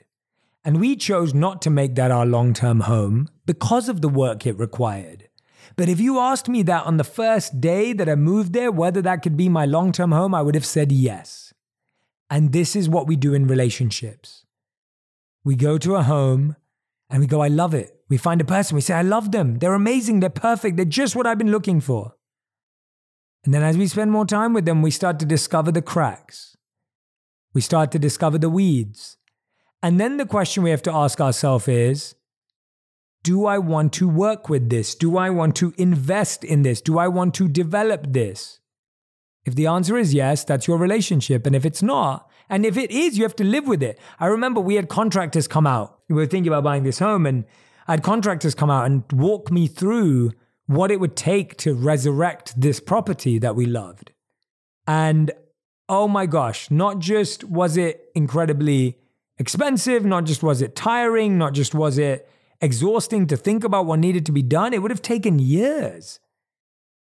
And 0.64 0.80
we 0.80 0.96
chose 0.96 1.34
not 1.34 1.64
to 1.64 1.72
make 1.72 1.96
that 1.96 2.12
our 2.12 2.28
long 2.28 2.54
term 2.54 2.82
home 2.82 3.30
because 3.46 3.90
of 3.90 4.02
the 4.02 4.10
work 4.10 4.46
it 4.46 4.58
required. 4.58 5.30
But 5.76 5.90
if 5.90 6.00
you 6.00 6.20
asked 6.20 6.48
me 6.48 6.64
that 6.64 6.86
on 6.86 6.98
the 6.98 7.04
first 7.04 7.60
day 7.60 7.94
that 7.94 8.08
I 8.08 8.16
moved 8.16 8.54
there, 8.54 8.72
whether 8.72 9.02
that 9.02 9.22
could 9.22 9.36
be 9.36 9.50
my 9.50 9.66
long 9.66 9.92
term 9.92 10.12
home, 10.12 10.34
I 10.34 10.42
would 10.42 10.56
have 10.56 10.66
said 10.66 10.92
yes. 10.92 11.54
And 12.30 12.54
this 12.54 12.76
is 12.76 12.90
what 12.90 13.08
we 13.08 13.16
do 13.16 13.34
in 13.34 13.48
relationships. 13.48 14.46
We 15.44 15.56
go 15.56 15.78
to 15.78 15.96
a 15.96 16.04
home 16.04 16.56
and 17.10 17.20
we 17.22 17.28
go, 17.28 17.42
I 17.42 17.48
love 17.50 17.74
it. 17.74 17.92
We 18.10 18.18
find 18.18 18.42
a 18.42 18.46
person, 18.46 18.76
we 18.76 18.82
say, 18.82 18.94
I 18.94 19.02
love 19.02 19.32
them. 19.32 19.60
They're 19.60 19.74
amazing. 19.74 20.20
They're 20.20 20.30
perfect. 20.30 20.78
They're 20.78 20.86
just 20.86 21.16
what 21.16 21.28
I've 21.28 21.38
been 21.38 21.52
looking 21.52 21.82
for. 21.82 22.16
And 23.44 23.54
then 23.54 23.64
as 23.64 23.78
we 23.78 23.88
spend 23.88 24.12
more 24.12 24.26
time 24.26 24.54
with 24.54 24.66
them, 24.66 24.82
we 24.82 24.92
start 24.92 25.20
to 25.20 25.26
discover 25.26 25.72
the 25.72 25.82
cracks. 25.82 26.56
We 27.54 27.62
start 27.62 27.92
to 27.92 28.00
discover 28.00 28.38
the 28.38 28.50
weeds. 28.50 29.18
And 29.84 30.00
then 30.00 30.18
the 30.18 30.26
question 30.26 30.64
we 30.64 30.72
have 30.72 30.82
to 30.84 30.94
ask 30.94 31.22
ourselves 31.22 31.68
is 31.68 32.16
Do 33.26 33.48
I 33.48 33.58
want 33.58 33.92
to 33.94 34.08
work 34.08 34.50
with 34.50 34.70
this? 34.70 34.94
Do 34.94 35.18
I 35.18 35.32
want 35.32 35.56
to 35.56 35.74
invest 35.80 36.44
in 36.44 36.62
this? 36.62 36.80
Do 36.80 37.00
I 37.00 37.08
want 37.08 37.34
to 37.34 37.48
develop 37.48 38.14
this? 38.14 38.60
If 39.46 39.56
the 39.56 39.66
answer 39.66 39.98
is 39.98 40.14
yes, 40.14 40.44
that's 40.44 40.68
your 40.68 40.78
relationship. 40.78 41.48
And 41.48 41.56
if 41.56 41.66
it's 41.66 41.82
not, 41.82 42.30
and 42.52 42.68
if 42.68 42.78
it 42.78 42.92
is, 42.92 43.18
you 43.18 43.24
have 43.24 43.36
to 43.38 43.44
live 43.44 43.68
with 43.68 43.82
it. 43.82 43.98
I 44.20 44.28
remember 44.28 44.62
we 44.62 44.76
had 44.76 44.90
contractors 44.90 45.48
come 45.48 45.66
out. 45.66 46.02
We 46.08 46.14
were 46.14 46.28
thinking 46.28 46.52
about 46.52 46.64
buying 46.64 46.84
this 46.84 47.00
home, 47.00 47.26
and 47.26 47.46
I 47.88 47.94
had 47.94 48.04
contractors 48.04 48.54
come 48.54 48.70
out 48.70 48.86
and 48.86 49.04
walk 49.12 49.52
me 49.52 49.66
through 49.66 50.32
what 50.68 50.92
it 50.92 51.00
would 51.00 51.16
take 51.16 51.58
to 51.58 51.74
resurrect 51.74 52.62
this 52.62 52.80
property 52.80 53.40
that 53.40 53.56
we 53.56 53.66
loved. 53.66 54.12
And 54.86 55.32
oh 55.90 56.08
my 56.08 56.28
gosh, 56.28 56.70
not 56.70 57.00
just 57.00 57.44
was 57.44 57.76
it 57.76 58.12
incredibly 58.14 59.00
expensive, 59.40 60.06
not 60.06 60.26
just 60.26 60.44
was 60.44 60.62
it 60.62 60.76
tiring, 60.76 61.40
not 61.40 61.54
just 61.54 61.74
was 61.74 61.98
it 61.98 62.30
exhausting 62.66 63.28
to 63.28 63.38
think 63.38 63.64
about 63.64 63.86
what 63.86 64.00
needed 64.00 64.26
to 64.26 64.32
be 64.32 64.42
done, 64.42 64.74
it 64.74 64.82
would 64.82 64.92
have 64.92 65.02
taken 65.02 65.40
years. 65.40 66.20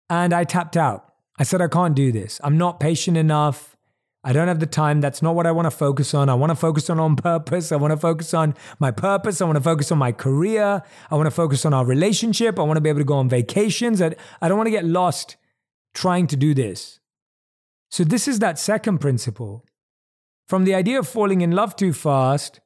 And 0.10 0.34
I 0.34 0.44
tapped 0.44 0.76
out. 0.76 1.14
I 1.40 1.44
said, 1.44 1.62
I 1.62 1.68
can't 1.68 1.96
do 1.96 2.12
this. 2.12 2.42
I'm 2.44 2.58
not 2.58 2.80
patient 2.80 3.16
enough. 3.16 3.78
I 4.24 4.34
don't 4.34 4.48
have 4.48 4.60
the 4.60 4.68
time. 4.68 5.02
That's 5.02 5.22
not 5.22 5.34
what 5.34 5.48
I 5.48 5.52
want 5.52 5.66
to 5.66 5.72
focus 5.72 6.14
on. 6.14 6.30
I 6.30 6.36
want 6.36 6.52
to 6.52 6.56
focus 6.56 6.90
on 6.90 7.00
on 7.00 7.16
purpose. 7.16 7.72
I 7.72 7.78
want 7.78 7.92
to 7.92 7.98
focus 7.98 8.34
on 8.34 8.54
my 8.80 8.92
purpose. 8.92 9.42
I 9.42 9.46
want 9.46 9.56
to 9.56 9.64
focus 9.64 9.92
on 9.92 9.98
my 9.98 10.12
career. 10.12 10.84
I 11.10 11.16
want 11.16 11.26
to 11.26 11.32
focus 11.32 11.66
on 11.66 11.74
our 11.74 11.86
relationship. 11.86 12.60
I 12.60 12.64
want 12.64 12.78
to 12.78 12.82
be 12.82 12.90
able 12.90 13.00
to 13.00 13.06
go 13.06 13.16
on 13.16 13.30
vacations. 13.30 14.02
I, 14.02 14.16
I 14.42 14.48
don't 14.48 14.58
want 14.58 14.68
to 14.68 14.72
get 14.72 14.86
lost 14.86 15.38
trying 15.94 16.28
to 16.28 16.36
do 16.36 16.54
this. 16.54 17.00
So, 17.90 18.04
this 18.04 18.28
is 18.28 18.40
that 18.40 18.60
second 18.60 19.00
principle. 19.00 19.66
From 20.48 20.66
the 20.66 20.76
idea 20.76 21.00
of 21.00 21.08
falling 21.08 21.42
in 21.42 21.52
love 21.52 21.76
too 21.76 21.94
fast, 21.94 22.60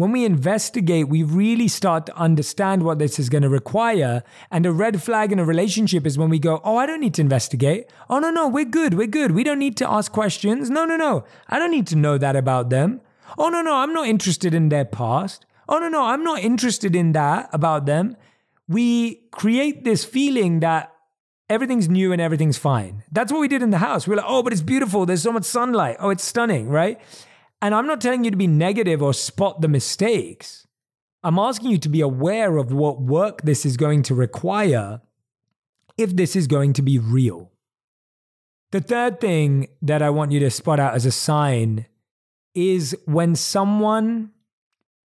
when 0.00 0.12
we 0.12 0.24
investigate, 0.24 1.08
we 1.08 1.22
really 1.22 1.68
start 1.68 2.06
to 2.06 2.16
understand 2.16 2.82
what 2.82 2.98
this 2.98 3.18
is 3.18 3.28
going 3.28 3.42
to 3.42 3.48
require. 3.48 4.22
And 4.50 4.64
a 4.64 4.72
red 4.72 5.02
flag 5.02 5.30
in 5.30 5.38
a 5.38 5.44
relationship 5.44 6.06
is 6.06 6.16
when 6.16 6.30
we 6.30 6.38
go, 6.38 6.60
Oh, 6.64 6.76
I 6.76 6.86
don't 6.86 7.00
need 7.00 7.14
to 7.14 7.22
investigate. 7.22 7.90
Oh, 8.08 8.18
no, 8.18 8.30
no, 8.30 8.48
we're 8.48 8.64
good. 8.64 8.94
We're 8.94 9.06
good. 9.06 9.32
We 9.32 9.44
don't 9.44 9.58
need 9.58 9.76
to 9.76 9.90
ask 9.90 10.10
questions. 10.10 10.70
No, 10.70 10.84
no, 10.84 10.96
no. 10.96 11.24
I 11.48 11.58
don't 11.58 11.70
need 11.70 11.86
to 11.88 11.96
know 11.96 12.16
that 12.18 12.34
about 12.34 12.70
them. 12.70 13.02
Oh, 13.38 13.50
no, 13.50 13.62
no, 13.62 13.74
I'm 13.76 13.92
not 13.92 14.08
interested 14.08 14.54
in 14.54 14.70
their 14.70 14.84
past. 14.84 15.44
Oh, 15.68 15.78
no, 15.78 15.88
no, 15.88 16.04
I'm 16.04 16.24
not 16.24 16.40
interested 16.40 16.96
in 16.96 17.12
that 17.12 17.50
about 17.52 17.86
them. 17.86 18.16
We 18.68 19.16
create 19.30 19.84
this 19.84 20.04
feeling 20.04 20.60
that 20.60 20.92
everything's 21.48 21.88
new 21.88 22.12
and 22.12 22.22
everything's 22.22 22.56
fine. 22.56 23.02
That's 23.12 23.30
what 23.30 23.40
we 23.40 23.48
did 23.48 23.62
in 23.62 23.70
the 23.70 23.78
house. 23.78 24.06
We 24.06 24.12
we're 24.12 24.22
like, 24.22 24.26
oh, 24.28 24.42
but 24.42 24.52
it's 24.52 24.62
beautiful. 24.62 25.04
There's 25.04 25.22
so 25.22 25.32
much 25.32 25.44
sunlight. 25.44 25.96
Oh, 26.00 26.10
it's 26.10 26.24
stunning, 26.24 26.68
right? 26.68 26.98
And 27.62 27.74
I'm 27.74 27.86
not 27.86 28.00
telling 28.00 28.24
you 28.24 28.30
to 28.30 28.36
be 28.36 28.46
negative 28.46 29.02
or 29.02 29.12
spot 29.12 29.60
the 29.60 29.68
mistakes. 29.68 30.66
I'm 31.22 31.38
asking 31.38 31.70
you 31.70 31.78
to 31.78 31.88
be 31.88 32.00
aware 32.00 32.56
of 32.56 32.72
what 32.72 33.00
work 33.00 33.42
this 33.42 33.66
is 33.66 33.76
going 33.76 34.02
to 34.04 34.14
require 34.14 35.02
if 35.98 36.16
this 36.16 36.34
is 36.34 36.46
going 36.46 36.72
to 36.74 36.82
be 36.82 36.98
real. 36.98 37.50
The 38.70 38.80
third 38.80 39.20
thing 39.20 39.68
that 39.82 40.00
I 40.00 40.10
want 40.10 40.32
you 40.32 40.40
to 40.40 40.50
spot 40.50 40.80
out 40.80 40.94
as 40.94 41.04
a 41.04 41.12
sign 41.12 41.86
is 42.54 42.96
when 43.04 43.34
someone 43.34 44.30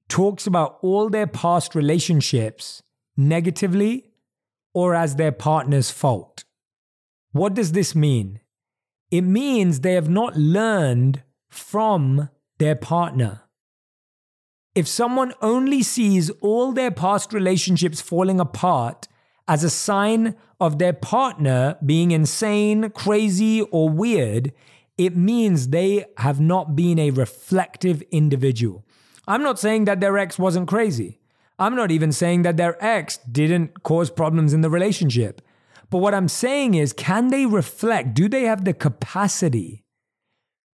talks 0.07 0.47
about 0.47 0.77
all 0.81 1.09
their 1.09 1.27
past 1.27 1.75
relationships 1.75 2.83
negatively 3.17 4.11
or 4.73 4.93
as 4.93 5.15
their 5.15 5.31
partner's 5.31 5.91
fault. 5.91 6.43
What 7.31 7.53
does 7.53 7.71
this 7.73 7.95
mean? 7.95 8.39
It 9.11 9.21
means 9.21 9.79
they 9.79 9.93
have 9.93 10.09
not 10.09 10.37
learned 10.37 11.23
from 11.49 12.29
their 12.57 12.75
partner. 12.75 13.41
If 14.73 14.87
someone 14.87 15.33
only 15.41 15.83
sees 15.83 16.29
all 16.41 16.73
their 16.73 16.91
past 16.91 17.31
relationships 17.31 18.01
falling 18.01 18.39
apart 18.39 19.07
as 19.47 19.63
a 19.63 19.69
sign 19.69 20.35
of 20.59 20.79
their 20.79 20.93
partner 20.93 21.77
being 21.85 22.11
insane, 22.11 22.89
crazy, 22.89 23.61
or 23.61 23.89
weird, 23.89 24.51
it 24.97 25.15
means 25.15 25.69
they 25.69 26.05
have 26.17 26.39
not 26.39 26.75
been 26.75 26.99
a 26.99 27.11
reflective 27.11 28.01
individual. 28.11 28.85
I'm 29.27 29.43
not 29.43 29.59
saying 29.59 29.85
that 29.85 29.99
their 29.99 30.17
ex 30.17 30.37
wasn't 30.37 30.67
crazy. 30.67 31.19
I'm 31.57 31.75
not 31.75 31.91
even 31.91 32.11
saying 32.11 32.41
that 32.41 32.57
their 32.57 32.83
ex 32.83 33.17
didn't 33.17 33.83
cause 33.83 34.09
problems 34.09 34.53
in 34.53 34.61
the 34.61 34.69
relationship. 34.69 35.41
But 35.89 35.99
what 35.99 36.13
I'm 36.13 36.27
saying 36.27 36.73
is, 36.73 36.91
can 36.91 37.29
they 37.29 37.45
reflect? 37.45 38.13
Do 38.13 38.27
they 38.27 38.43
have 38.43 38.65
the 38.65 38.73
capacity 38.73 39.84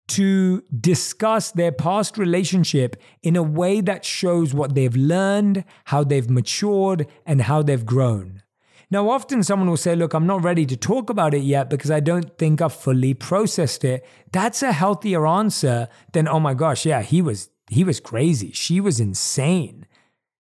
to 0.07 0.63
discuss 0.79 1.51
their 1.51 1.71
past 1.71 2.17
relationship 2.17 2.95
in 3.23 3.35
a 3.35 3.43
way 3.43 3.81
that 3.81 4.05
shows 4.05 4.53
what 4.53 4.73
they've 4.73 4.95
learned, 4.95 5.65
how 5.85 6.03
they've 6.03 6.29
matured, 6.29 7.07
and 7.25 7.41
how 7.41 7.61
they've 7.61 7.85
grown. 7.85 8.41
Now, 8.89 9.09
often 9.09 9.43
someone 9.43 9.69
will 9.69 9.75
say, 9.75 9.95
Look, 9.95 10.13
I'm 10.13 10.27
not 10.27 10.43
ready 10.43 10.65
to 10.65 10.77
talk 10.77 11.09
about 11.09 11.33
it 11.33 11.43
yet 11.43 11.69
because 11.69 11.91
I 11.91 11.99
don't 11.99 12.37
think 12.37 12.61
I've 12.61 12.73
fully 12.73 13.13
processed 13.13 13.83
it. 13.83 14.05
That's 14.31 14.63
a 14.63 14.71
healthier 14.71 15.27
answer 15.27 15.89
than, 16.13 16.27
Oh 16.27 16.39
my 16.39 16.53
gosh, 16.53 16.85
yeah, 16.85 17.01
he 17.01 17.21
was, 17.21 17.49
he 17.69 17.83
was 17.83 17.99
crazy. 17.99 18.51
She 18.53 18.79
was 18.79 18.99
insane. 19.01 19.85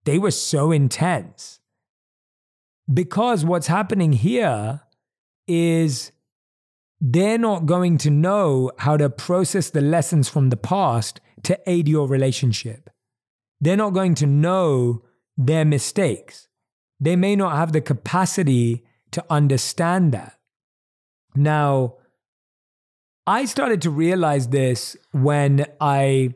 They 0.05 0.19
were 0.19 0.33
so 0.33 0.73
intense. 0.73 1.61
Because 2.93 3.45
what's 3.45 3.69
happening 3.69 4.13
here 4.13 4.81
is 5.47 6.11
they're 7.05 7.37
not 7.37 7.67
going 7.67 7.99
to 7.99 8.11
know 8.11 8.71
how 8.79 8.97
to 8.97 9.11
process 9.11 9.71
the 9.71 9.81
lessons 9.81 10.29
from 10.29 10.51
the 10.51 10.57
past 10.57 11.21
to 11.43 11.59
aid 11.67 11.89
your 11.89 12.07
relationship. 12.07 12.89
They're 13.61 13.77
not 13.77 13.93
going 13.93 14.15
to 14.17 14.27
know 14.27 15.03
their 15.37 15.65
mistakes. 15.65 16.47
They 17.01 17.17
may 17.17 17.35
not 17.35 17.57
have 17.57 17.73
the 17.73 17.81
capacity 17.81 18.85
to 19.11 19.25
understand 19.29 20.13
that. 20.13 20.39
Now, 21.35 21.97
I 23.27 23.47
started 23.47 23.83
to 23.83 23.91
realize 23.91 24.49
this 24.49 24.97
when 25.11 25.67
I 25.81 26.35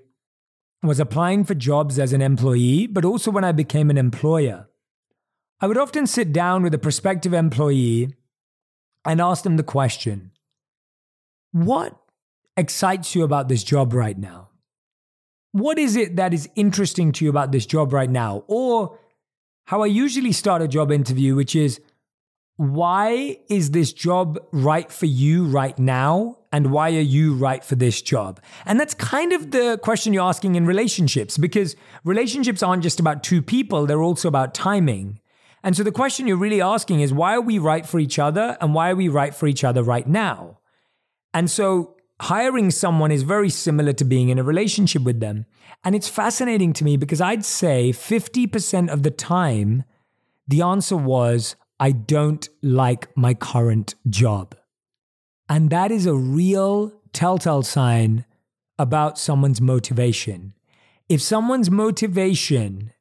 was 0.83 0.99
applying 0.99 1.45
for 1.45 1.55
jobs 1.55 1.97
as 1.97 2.13
an 2.13 2.23
employee, 2.23 2.89
but 2.89 3.05
also 3.05 3.31
when 3.31 3.45
I 3.45 3.53
became 3.53 3.89
an 3.89 3.99
employer. 3.99 4.69
I 5.61 5.69
would 5.69 5.79
often 5.79 6.09
sit 6.09 6.33
down 6.33 6.65
with 6.65 6.75
a 6.75 6.79
prospective 6.79 7.33
employee 7.33 8.17
and 9.05 9.21
ask 9.21 9.45
them 9.45 9.57
the 9.57 9.63
question 9.63 10.33
What 11.53 11.97
excites 12.57 13.15
you 13.15 13.25
about 13.25 13.49
this 13.49 13.65
job 13.65 13.93
right 13.93 14.19
now? 14.19 14.49
What 15.53 15.79
is 15.79 15.97
it 15.97 16.17
that 16.17 16.35
is 16.35 16.49
interesting 16.55 17.13
to 17.13 17.25
you 17.25 17.31
about 17.31 17.53
this 17.53 17.67
job 17.67 17.93
right 17.93 18.11
now? 18.11 18.45
Or 18.47 18.99
how 19.65 19.83
I 19.83 19.87
usually 19.87 20.33
start 20.33 20.63
a 20.63 20.69
job 20.69 20.93
interview, 20.93 21.35
which 21.35 21.57
is 21.57 21.81
why 22.57 23.39
is 23.49 23.73
this 23.73 23.93
job 23.93 24.39
right 24.51 24.91
for 24.91 25.07
you 25.07 25.45
right 25.45 25.79
now? 25.79 26.39
And 26.53 26.73
why 26.73 26.89
are 26.97 27.01
you 27.01 27.35
right 27.35 27.63
for 27.63 27.75
this 27.75 28.01
job? 28.01 28.41
And 28.65 28.81
that's 28.81 28.95
kind 28.95 29.33
of 29.33 29.51
the 29.51 29.79
question 29.83 30.15
you're 30.15 30.27
asking 30.27 30.55
in 30.55 30.65
relationships 30.65 31.37
because 31.37 31.77
relationships 32.05 32.63
aren't 32.63 32.83
just 32.83 32.99
about 32.99 33.23
two 33.23 33.43
people, 33.43 33.87
they're 33.87 34.03
also 34.03 34.29
about 34.29 34.55
timing. 34.55 35.21
And 35.63 35.77
so 35.77 35.83
the 35.83 35.93
question 35.93 36.27
you're 36.27 36.37
really 36.37 36.63
asking 36.63 37.01
is 37.01 37.13
why 37.13 37.35
are 37.35 37.41
we 37.41 37.59
right 37.59 37.85
for 37.85 37.99
each 37.99 38.19
other 38.19 38.57
and 38.61 38.73
why 38.73 38.91
are 38.91 38.97
we 38.97 39.09
right 39.09 39.35
for 39.35 39.47
each 39.47 39.65
other 39.65 39.83
right 39.83 40.07
now? 40.07 40.59
And 41.37 41.51
so 41.51 41.97
hiring 42.19 42.71
someone 42.71 43.13
is 43.13 43.23
very 43.23 43.51
similar 43.51 43.93
to 43.93 44.07
being 44.07 44.31
in 44.31 44.39
a 44.39 44.43
relationship 44.43 45.03
with 45.03 45.21
them. 45.21 45.45
And 45.85 45.95
it's 45.95 46.09
fascinating 46.09 46.73
to 46.73 46.85
me 46.85 46.97
because 46.97 47.21
I'd 47.21 47.45
say 47.45 47.91
50% 47.93 48.89
of 48.89 49.03
the 49.03 49.11
time, 49.11 49.85
the 50.49 50.63
answer 50.63 50.97
was, 50.97 51.55
I 51.79 51.93
don't 51.93 52.49
like 52.63 53.15
my 53.19 53.35
current 53.35 53.97
job. 54.09 54.57
And 55.47 55.69
that 55.69 55.93
is 55.93 56.07
a 56.07 56.15
real 56.15 56.95
telltale 57.13 57.63
sign 57.63 58.25
about 58.79 59.19
someone's 59.19 59.61
motivation. 59.61 60.55
If 61.11 61.21
someone's 61.21 61.71
motivation 61.71 62.95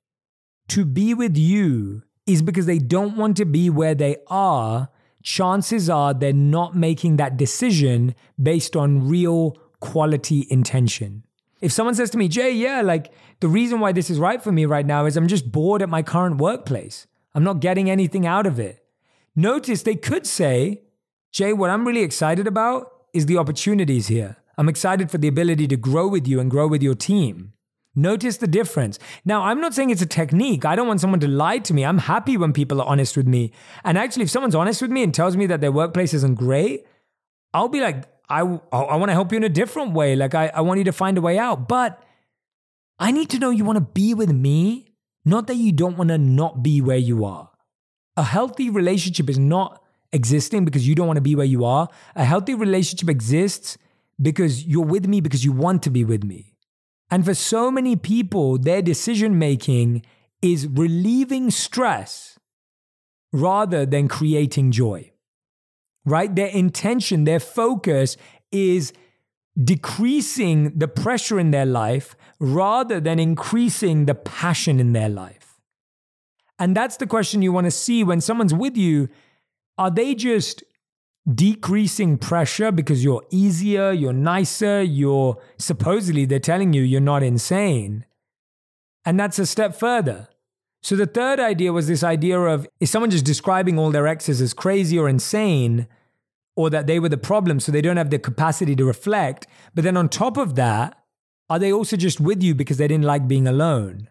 to 0.68 0.84
be 0.84 1.13
with 1.13 1.38
you 1.38 2.04
is 2.27 2.42
because 2.42 2.65
they 2.65 2.80
don't 2.80 3.15
want 3.15 3.38
to 3.38 3.46
be 3.46 3.70
where 3.70 3.96
they 3.96 4.18
are, 4.27 4.89
chances 5.25 5.89
are 5.89 6.13
they're 6.13 6.32
not 6.32 6.75
making 6.75 7.17
that 7.17 7.36
decision 7.36 8.15
based 8.41 8.75
on 8.75 9.10
real 9.10 9.58
quality 9.79 10.48
intention. 10.50 11.25
If 11.62 11.72
someone 11.72 11.96
says 11.96 12.12
to 12.12 12.17
me, 12.17 12.27
Jay, 12.27 12.51
yeah, 12.51 12.82
like 12.82 13.12
the 13.39 13.48
reason 13.48 13.79
why 13.79 13.91
this 13.91 14.10
is 14.10 14.20
right 14.20 14.41
for 14.41 14.51
me 14.51 14.65
right 14.65 14.86
now 14.86 15.05
is 15.05 15.17
I'm 15.17 15.27
just 15.27 15.51
bored 15.51 15.82
at 15.82 15.89
my 15.89 16.03
current 16.03 16.38
workplace. 16.38 17.08
I'm 17.34 17.44
not 17.44 17.60
getting 17.60 17.89
anything 17.89 18.27
out 18.27 18.46
of 18.46 18.60
it. 18.60 18.86
Notice 19.36 19.82
they 19.82 19.96
could 19.96 20.27
say, 20.27 20.84
Jay, 21.32 21.51
what 21.51 21.72
I'm 21.72 21.88
really 21.88 22.03
excited 22.03 22.46
about 22.46 22.91
is 23.12 23.25
the 23.25 23.38
opportunities 23.38 24.08
here. 24.08 24.38
I'm 24.58 24.70
excited 24.70 25.10
for 25.10 25.17
the 25.17 25.27
ability 25.27 25.67
to 25.67 25.75
grow 25.75 26.08
with 26.08 26.27
you 26.27 26.39
and 26.39 26.51
grow 26.51 26.67
with 26.67 26.84
your 26.84 26.96
team. 26.96 27.53
Notice 27.96 28.38
the 28.38 28.48
difference. 28.48 29.00
Now, 29.24 29.44
I'm 29.44 29.62
not 29.62 29.74
saying 29.74 29.90
it's 29.90 30.02
a 30.02 30.06
technique. 30.06 30.66
I 30.66 30.75
don't 30.75 30.88
want 30.88 31.00
someone 31.00 31.22
to 31.22 31.28
lie 31.28 31.60
to 31.60 31.74
me. 31.74 31.86
I'm 31.86 31.98
happy 31.98 32.36
when 32.36 32.52
people 32.52 32.82
are 32.82 32.88
honest 32.88 33.16
with 33.16 33.25
me. 33.25 33.54
And 33.86 33.98
actually, 33.98 34.24
if 34.24 34.30
someone's 34.30 34.56
honest 34.56 34.82
with 34.82 34.92
me 34.92 35.02
and 35.02 35.14
tells 35.14 35.38
me 35.38 35.46
that 35.48 35.62
their 35.62 35.72
workplace 35.72 36.14
isn't 36.14 36.36
great, 36.36 36.86
I'll 37.54 37.70
be 37.70 37.80
like, 37.80 38.04
I, 38.28 38.40
I 38.40 38.96
want 38.98 39.08
to 39.08 39.14
help 39.14 39.32
you 39.32 39.38
in 39.38 39.44
a 39.46 39.50
different 39.50 39.94
way. 39.94 40.16
Like, 40.16 40.36
I, 40.36 40.48
I 40.48 40.62
want 40.62 40.80
you 40.80 40.84
to 40.86 40.92
find 40.92 41.18
a 41.18 41.22
way 41.22 41.38
out. 41.38 41.70
But 41.70 42.04
I 43.00 43.12
need 43.12 43.30
to 43.30 43.40
know 43.40 43.50
you 43.50 43.64
want 43.64 43.78
to 43.78 43.86
be 43.94 44.14
with 44.14 44.32
me, 44.32 44.88
not 45.24 45.48
that 45.48 45.56
you 45.56 45.72
don't 45.72 45.98
want 45.98 46.10
to 46.10 46.18
not 46.18 46.64
be 46.64 46.82
where 46.82 46.98
you 46.98 47.24
are. 47.24 47.50
A 48.18 48.24
healthy 48.24 48.70
relationship 48.70 49.30
is 49.30 49.40
not 49.40 49.82
existing 50.12 50.66
because 50.66 50.88
you 50.88 50.96
don't 50.96 51.08
want 51.08 51.18
to 51.18 51.22
be 51.22 51.36
where 51.36 51.46
you 51.46 51.64
are. 51.66 51.88
A 52.16 52.25
healthy 52.25 52.56
relationship 52.56 53.10
exists 53.10 53.78
because 54.22 54.66
you're 54.66 54.86
with 54.86 55.08
me 55.08 55.22
because 55.22 55.44
you 55.44 55.52
want 55.52 55.84
to 55.84 55.90
be 55.90 56.04
with 56.04 56.24
me. 56.24 56.55
And 57.12 57.24
for 57.24 57.34
so 57.34 57.70
many 57.70 57.96
people, 57.96 58.58
their 58.58 58.82
decision 58.82 59.38
making 59.38 60.04
is 60.42 60.68
relieving 60.68 61.52
stress 61.52 62.38
rather 63.32 63.86
than 63.86 64.08
creating 64.08 64.72
joy. 64.72 65.12
Right? 66.06 66.34
Their 66.34 66.48
intention, 66.48 67.24
their 67.24 67.40
focus 67.40 68.18
is 68.51 68.94
decreasing 69.62 70.77
the 70.77 70.88
pressure 70.88 71.40
in 71.40 71.51
their 71.51 71.66
life 71.66 72.16
rather 72.40 73.00
than 73.00 73.20
increasing 73.20 74.06
the 74.06 74.16
passion 74.16 74.79
in 74.79 74.94
their 74.94 75.10
life. 75.10 75.60
And 76.60 76.75
that's 76.75 76.98
the 76.98 77.08
question 77.08 77.42
you 77.42 77.51
want 77.51 77.66
to 77.66 77.72
see 77.72 78.03
when 78.03 78.22
someone's 78.22 78.53
with 78.53 78.77
you. 78.77 79.10
Are 79.77 79.92
they 79.92 80.16
just 80.16 80.64
decreasing 81.33 82.18
pressure 82.18 82.72
because 82.72 83.03
you're 83.03 83.24
easier, 83.31 83.92
you're 83.92 84.14
nicer, 84.14 84.81
you're 84.81 85.42
supposedly 85.57 86.25
they're 86.25 86.40
telling 86.40 86.74
you 86.74 86.81
you're 86.81 87.01
not 87.01 87.24
insane? 87.24 88.05
And 89.05 89.20
that's 89.20 89.40
a 89.40 89.46
step 89.46 89.75
further. 89.75 90.27
So 90.83 90.96
the 90.96 91.07
third 91.07 91.40
idea 91.40 91.74
was 91.74 91.88
this 91.88 92.03
idea 92.03 92.40
of 92.40 92.68
is 92.79 92.92
someone 92.92 93.09
just 93.09 93.25
describing 93.25 93.79
all 93.79 93.90
their 93.90 94.07
exes 94.07 94.40
as 94.40 94.53
crazy 94.53 95.00
or 95.00 95.09
insane 95.09 95.88
or 96.55 96.70
that 96.70 96.88
they 96.88 97.00
were 97.00 97.09
the 97.09 97.18
problem 97.18 97.59
so 97.59 97.72
they 97.72 97.81
don't 97.81 97.98
have 97.98 98.11
the 98.11 98.20
capacity 98.20 98.75
to 98.75 98.85
reflect. 98.85 99.48
But 99.74 99.83
then 99.83 99.98
on 99.98 100.09
top 100.09 100.38
of 100.38 100.55
that, 100.55 100.96
are 101.50 101.59
they 101.59 101.72
also 101.74 101.98
just 101.98 102.20
with 102.20 102.42
you 102.42 102.55
because 102.55 102.77
they 102.77 102.88
didn't 102.88 103.05
like 103.05 103.27
being 103.27 103.48
alone? 103.48 104.09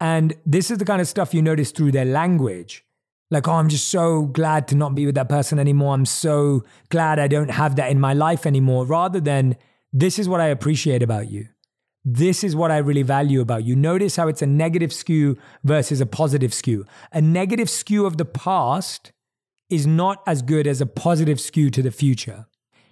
And 0.00 0.34
this 0.46 0.70
is 0.70 0.78
the 0.78 0.84
kind 0.84 1.00
of 1.00 1.08
stuff 1.08 1.34
you 1.34 1.42
notice 1.42 1.70
through 1.70 1.92
their 1.92 2.04
language. 2.04 2.84
Like, 3.30 3.46
oh, 3.46 3.52
I'm 3.52 3.68
just 3.68 3.88
so 3.88 4.22
glad 4.22 4.68
to 4.68 4.74
not 4.74 4.94
be 4.94 5.04
with 5.04 5.14
that 5.16 5.28
person 5.28 5.58
anymore. 5.58 5.94
I'm 5.94 6.06
so 6.06 6.64
glad 6.88 7.18
I 7.18 7.28
don't 7.28 7.50
have 7.50 7.76
that 7.76 7.90
in 7.90 8.00
my 8.00 8.14
life 8.14 8.46
anymore, 8.46 8.86
rather 8.86 9.20
than 9.20 9.56
this 9.92 10.18
is 10.18 10.28
what 10.28 10.40
I 10.40 10.46
appreciate 10.46 11.02
about 11.02 11.30
you. 11.30 11.48
This 12.04 12.42
is 12.42 12.56
what 12.56 12.70
I 12.70 12.78
really 12.78 13.02
value 13.02 13.40
about 13.42 13.64
you. 13.64 13.76
Notice 13.76 14.16
how 14.16 14.28
it's 14.28 14.40
a 14.40 14.46
negative 14.46 14.92
skew 14.92 15.36
versus 15.62 16.00
a 16.00 16.06
positive 16.06 16.54
skew. 16.54 16.86
A 17.12 17.20
negative 17.20 17.68
skew 17.68 18.06
of 18.06 18.16
the 18.16 18.24
past 18.24 19.12
is 19.68 19.86
not 19.86 20.22
as 20.26 20.40
good 20.40 20.66
as 20.66 20.80
a 20.80 20.86
positive 20.86 21.38
skew 21.38 21.68
to 21.70 21.82
the 21.82 21.90
future. 21.90 22.46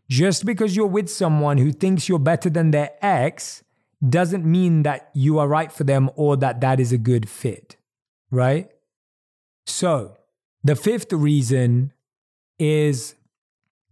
Just 0.09 0.45
because 0.45 0.77
you're 0.77 0.87
with 0.87 1.09
someone 1.09 1.59
who 1.59 1.73
thinks 1.73 2.09
you're 2.09 2.19
better 2.19 2.51
than 2.51 2.71
their 2.71 2.91
ex 3.01 3.65
doesn't 4.07 4.45
mean 4.45 4.83
that 4.83 5.11
you 5.15 5.39
are 5.39 5.49
right 5.49 5.73
for 5.73 5.85
them 5.85 6.11
or 6.15 6.37
that 6.37 6.61
that 6.61 6.79
is 6.79 6.93
a 6.93 6.99
good 6.99 7.29
fit, 7.29 7.77
right? 8.31 8.69
So, 9.67 10.17
the 10.67 10.77
fifth 10.77 11.13
reason 11.13 11.93
is 12.59 13.15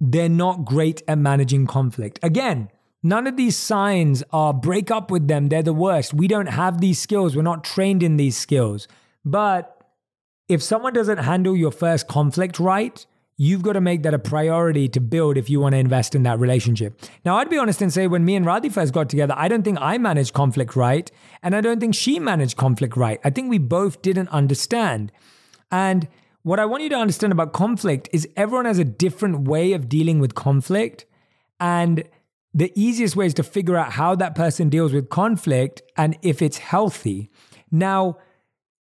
they're 0.00 0.28
not 0.28 0.64
great 0.64 1.02
at 1.06 1.18
managing 1.18 1.66
conflict. 1.66 2.18
Again, 2.22 2.68
none 3.02 3.26
of 3.26 3.36
these 3.36 3.56
signs 3.56 4.24
are 4.32 4.52
break 4.52 4.90
up 4.90 5.10
with 5.10 5.28
them, 5.28 5.48
they're 5.48 5.62
the 5.62 5.72
worst. 5.72 6.12
We 6.12 6.26
don't 6.26 6.46
have 6.48 6.80
these 6.80 7.00
skills, 7.00 7.36
we're 7.36 7.42
not 7.42 7.62
trained 7.62 8.02
in 8.02 8.16
these 8.16 8.36
skills. 8.36 8.88
But 9.24 9.70
if 10.48 10.62
someone 10.62 10.92
doesn't 10.92 11.18
handle 11.18 11.56
your 11.56 11.70
first 11.70 12.08
conflict 12.08 12.58
right, 12.58 13.06
you've 13.36 13.62
got 13.62 13.72
to 13.74 13.80
make 13.80 14.02
that 14.02 14.14
a 14.14 14.18
priority 14.18 14.88
to 14.88 15.00
build 15.00 15.36
if 15.36 15.48
you 15.48 15.60
want 15.60 15.74
to 15.74 15.78
invest 15.78 16.14
in 16.14 16.24
that 16.24 16.38
relationship. 16.38 17.00
Now, 17.24 17.36
I'd 17.36 17.50
be 17.50 17.58
honest 17.58 17.82
and 17.82 17.92
say 17.92 18.06
when 18.06 18.24
me 18.24 18.36
and 18.36 18.46
Radhi 18.46 18.70
first 18.70 18.92
got 18.92 19.08
together, 19.08 19.34
I 19.36 19.48
don't 19.48 19.62
think 19.62 19.78
I 19.80 19.96
managed 19.98 20.34
conflict 20.34 20.76
right, 20.76 21.10
and 21.42 21.54
I 21.54 21.60
don't 21.60 21.80
think 21.80 21.94
she 21.94 22.18
managed 22.18 22.56
conflict 22.56 22.96
right. 22.96 23.20
I 23.24 23.30
think 23.30 23.48
we 23.48 23.58
both 23.58 24.02
didn't 24.02 24.28
understand. 24.28 25.12
And 25.70 26.08
what 26.44 26.60
I 26.60 26.66
want 26.66 26.82
you 26.82 26.90
to 26.90 26.96
understand 26.96 27.32
about 27.32 27.54
conflict 27.54 28.10
is 28.12 28.28
everyone 28.36 28.66
has 28.66 28.78
a 28.78 28.84
different 28.84 29.48
way 29.48 29.72
of 29.72 29.88
dealing 29.88 30.18
with 30.20 30.34
conflict. 30.34 31.06
And 31.58 32.04
the 32.52 32.70
easiest 32.76 33.16
way 33.16 33.24
is 33.26 33.34
to 33.34 33.42
figure 33.42 33.76
out 33.76 33.92
how 33.92 34.14
that 34.16 34.34
person 34.34 34.68
deals 34.68 34.92
with 34.92 35.08
conflict 35.08 35.80
and 35.96 36.18
if 36.20 36.42
it's 36.42 36.58
healthy. 36.58 37.30
Now, 37.70 38.18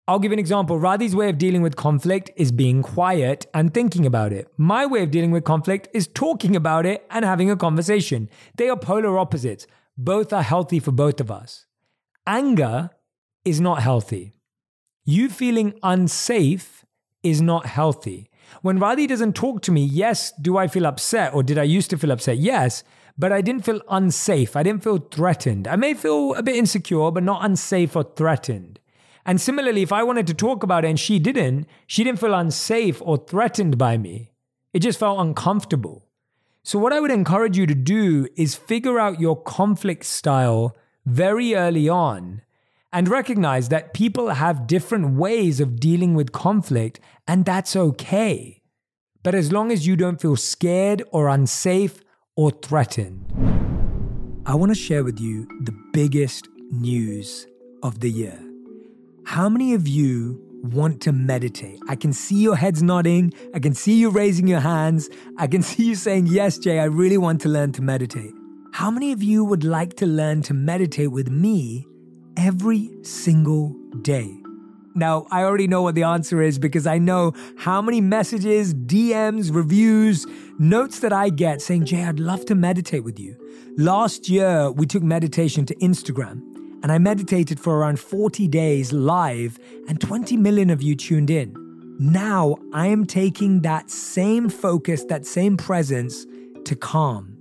I'll 0.08 0.19
give 0.19 0.31
an 0.31 0.39
example. 0.39 0.79
Radhi's 0.79 1.15
way 1.15 1.29
of 1.29 1.38
dealing 1.38 1.62
with 1.62 1.75
conflict 1.75 2.31
is 2.36 2.51
being 2.51 2.81
quiet 2.81 3.45
and 3.53 3.71
thinking 3.73 4.08
about 4.08 4.34
it. 4.34 4.47
My 4.58 4.88
way 4.88 5.03
of 5.03 5.12
dealing 5.12 5.31
with 5.31 5.43
conflict 5.43 5.88
is 5.93 6.08
talking 6.08 6.55
about 6.55 6.88
it 6.88 7.05
and 7.12 7.23
having 7.23 7.51
a 7.51 7.55
conversation. 7.55 8.27
They 8.58 8.69
are 8.69 8.77
polar 8.77 9.19
opposites. 9.19 9.67
Both 9.97 10.34
are 10.34 10.43
healthy 10.43 10.79
for 10.79 10.91
both 10.91 11.21
of 11.21 11.29
us. 11.29 11.67
Anger 12.25 12.89
is 13.43 13.62
not 13.62 13.84
healthy. 13.84 14.34
You 15.05 15.29
feeling 15.29 15.75
unsafe 15.84 16.85
is 17.26 17.42
not 17.42 17.66
healthy. 17.66 18.30
When 18.62 18.80
Radhi 18.80 19.08
doesn't 19.08 19.34
talk 19.34 19.62
to 19.64 19.72
me, 19.72 19.84
yes, 19.84 20.32
do 20.40 20.58
I 20.58 20.68
feel 20.68 20.86
upset 20.86 21.34
or 21.34 21.44
did 21.44 21.58
I 21.58 21.64
used 21.64 21.90
to 21.90 21.98
feel 21.98 22.12
upset? 22.12 22.38
Yes, 22.38 22.84
but 23.18 23.32
I 23.32 23.42
didn't 23.42 23.66
feel 23.66 23.82
unsafe. 23.90 24.56
I 24.56 24.64
didn't 24.64 24.84
feel 24.84 24.98
threatened. 24.98 25.68
I 25.68 25.76
may 25.76 25.94
feel 25.94 26.36
a 26.36 26.44
bit 26.44 26.56
insecure, 26.56 27.12
but 27.12 27.24
not 27.24 27.44
unsafe 27.44 27.96
or 27.96 28.04
threatened. 28.04 28.80
And 29.26 29.42
similarly, 29.42 29.82
if 29.82 29.92
I 29.92 30.04
wanted 30.04 30.28
to 30.28 30.34
talk 30.34 30.64
about 30.64 30.86
it 30.86 30.90
and 30.90 31.00
she 31.00 31.18
didn't, 31.18 31.68
she 31.88 32.04
didn't 32.04 32.20
feel 32.20 32.34
unsafe 32.34 33.02
or 33.02 33.18
threatened 33.18 33.78
by 33.78 33.98
me. 33.98 34.32
It 34.72 34.80
just 34.80 35.00
felt 35.00 35.20
uncomfortable. 35.20 36.06
So, 36.64 36.78
what 36.78 36.94
I 36.94 37.00
would 37.00 37.12
encourage 37.12 37.58
you 37.58 37.66
to 37.66 37.76
do 37.76 38.28
is 38.36 38.56
figure 38.56 39.00
out 39.00 39.20
your 39.20 39.42
conflict 39.42 40.06
style 40.06 40.76
very 41.06 41.56
early 41.56 41.88
on 41.88 42.42
and 42.95 43.10
recognize 43.10 43.67
that 43.67 43.93
people 43.93 44.29
have 44.29 44.67
different 44.67 45.17
ways 45.17 45.60
of 45.60 45.81
dealing 45.81 46.15
with 46.15 46.31
conflict, 46.31 46.97
and 47.27 47.43
that's 47.43 47.75
okay. 47.75 48.62
But 49.21 49.36
as 49.36 49.51
long 49.51 49.69
as 49.69 49.86
you 49.86 49.97
don't 49.97 50.21
feel 50.21 50.38
scared 50.38 51.03
or 51.12 51.27
unsafe 51.27 51.99
or 52.38 52.51
threatened, 52.51 53.25
I 54.45 54.55
want 54.55 54.71
to 54.71 54.75
share 54.75 55.03
with 55.03 55.19
you 55.19 55.45
the 55.65 55.75
biggest 55.91 56.47
news 56.71 57.45
of 57.84 57.99
the 57.99 58.10
year. 58.10 58.39
How 59.25 59.49
many 59.49 59.73
of 59.73 59.89
you 59.89 60.41
want 60.63 60.99
to 60.99 61.12
meditate. 61.12 61.79
I 61.88 61.95
can 61.95 62.12
see 62.12 62.41
your 62.41 62.55
heads 62.55 62.81
nodding. 62.81 63.31
I 63.53 63.60
can 63.60 63.75
see 63.75 63.99
you 63.99 64.10
raising 64.10 64.47
your 64.47 64.62
hands. 64.62 65.10
I 65.38 65.45
can 65.45 65.62
see 65.71 65.84
you 65.84 65.93
saying, 65.93 66.25
Yes, 66.25 66.58
Jay, 66.58 66.79
I 66.79 66.86
really 66.86 67.19
want 67.19 67.41
to 67.41 67.49
learn 67.49 67.71
to 67.73 67.84
meditate. 67.84 68.34
How 68.71 68.89
many 68.89 69.12
of 69.12 69.21
you 69.21 69.45
would 69.45 69.63
like 69.63 69.95
to 69.97 70.08
learn 70.08 70.41
to 70.43 70.55
meditate 70.55 71.12
with 71.12 71.29
me 71.29 71.86
every 72.38 72.91
single 73.04 73.76
day? 74.02 74.36
Now, 74.93 75.28
I 75.30 75.43
already 75.43 75.67
know 75.67 75.82
what 75.82 75.95
the 75.95 76.04
answer 76.04 76.41
is 76.41 76.58
because 76.58 76.88
I 76.88 76.98
know 76.98 77.34
how 77.58 77.82
many 77.82 78.00
messages, 78.00 78.74
DMs, 78.74 79.54
reviews, 79.54 80.26
notes 80.58 81.00
that 81.00 81.12
I 81.12 81.30
get 81.30 81.62
saying, 81.62 81.86
Jay, 81.86 82.04
I'd 82.04 82.19
love 82.19 82.45
to 82.45 82.56
meditate 82.56 83.04
with 83.04 83.19
you. 83.19 83.36
Last 83.78 84.30
year, 84.30 84.71
we 84.71 84.86
took 84.86 85.04
meditation 85.04 85.65
to 85.65 85.76
Instagram 85.76 86.41
and 86.86 86.91
I 86.91 87.00
meditated 87.00 87.60
for 87.60 87.80
around 87.80 88.00
40 88.00 88.48
days 88.48 88.93
live, 88.93 89.58
and 89.88 90.00
20 90.00 90.38
million 90.38 90.69
of 90.69 90.84
you 90.84 90.95
tuned 90.95 91.32
in. 91.32 91.56
Now 91.98 92.58
I 92.74 92.86
am 92.89 93.08
taking 93.08 93.62
that 93.62 93.89
same 93.89 94.50
focus, 94.50 95.04
that 95.06 95.26
same 95.26 95.58
presence 95.58 96.28
to 96.65 96.76
Calm. 96.76 97.35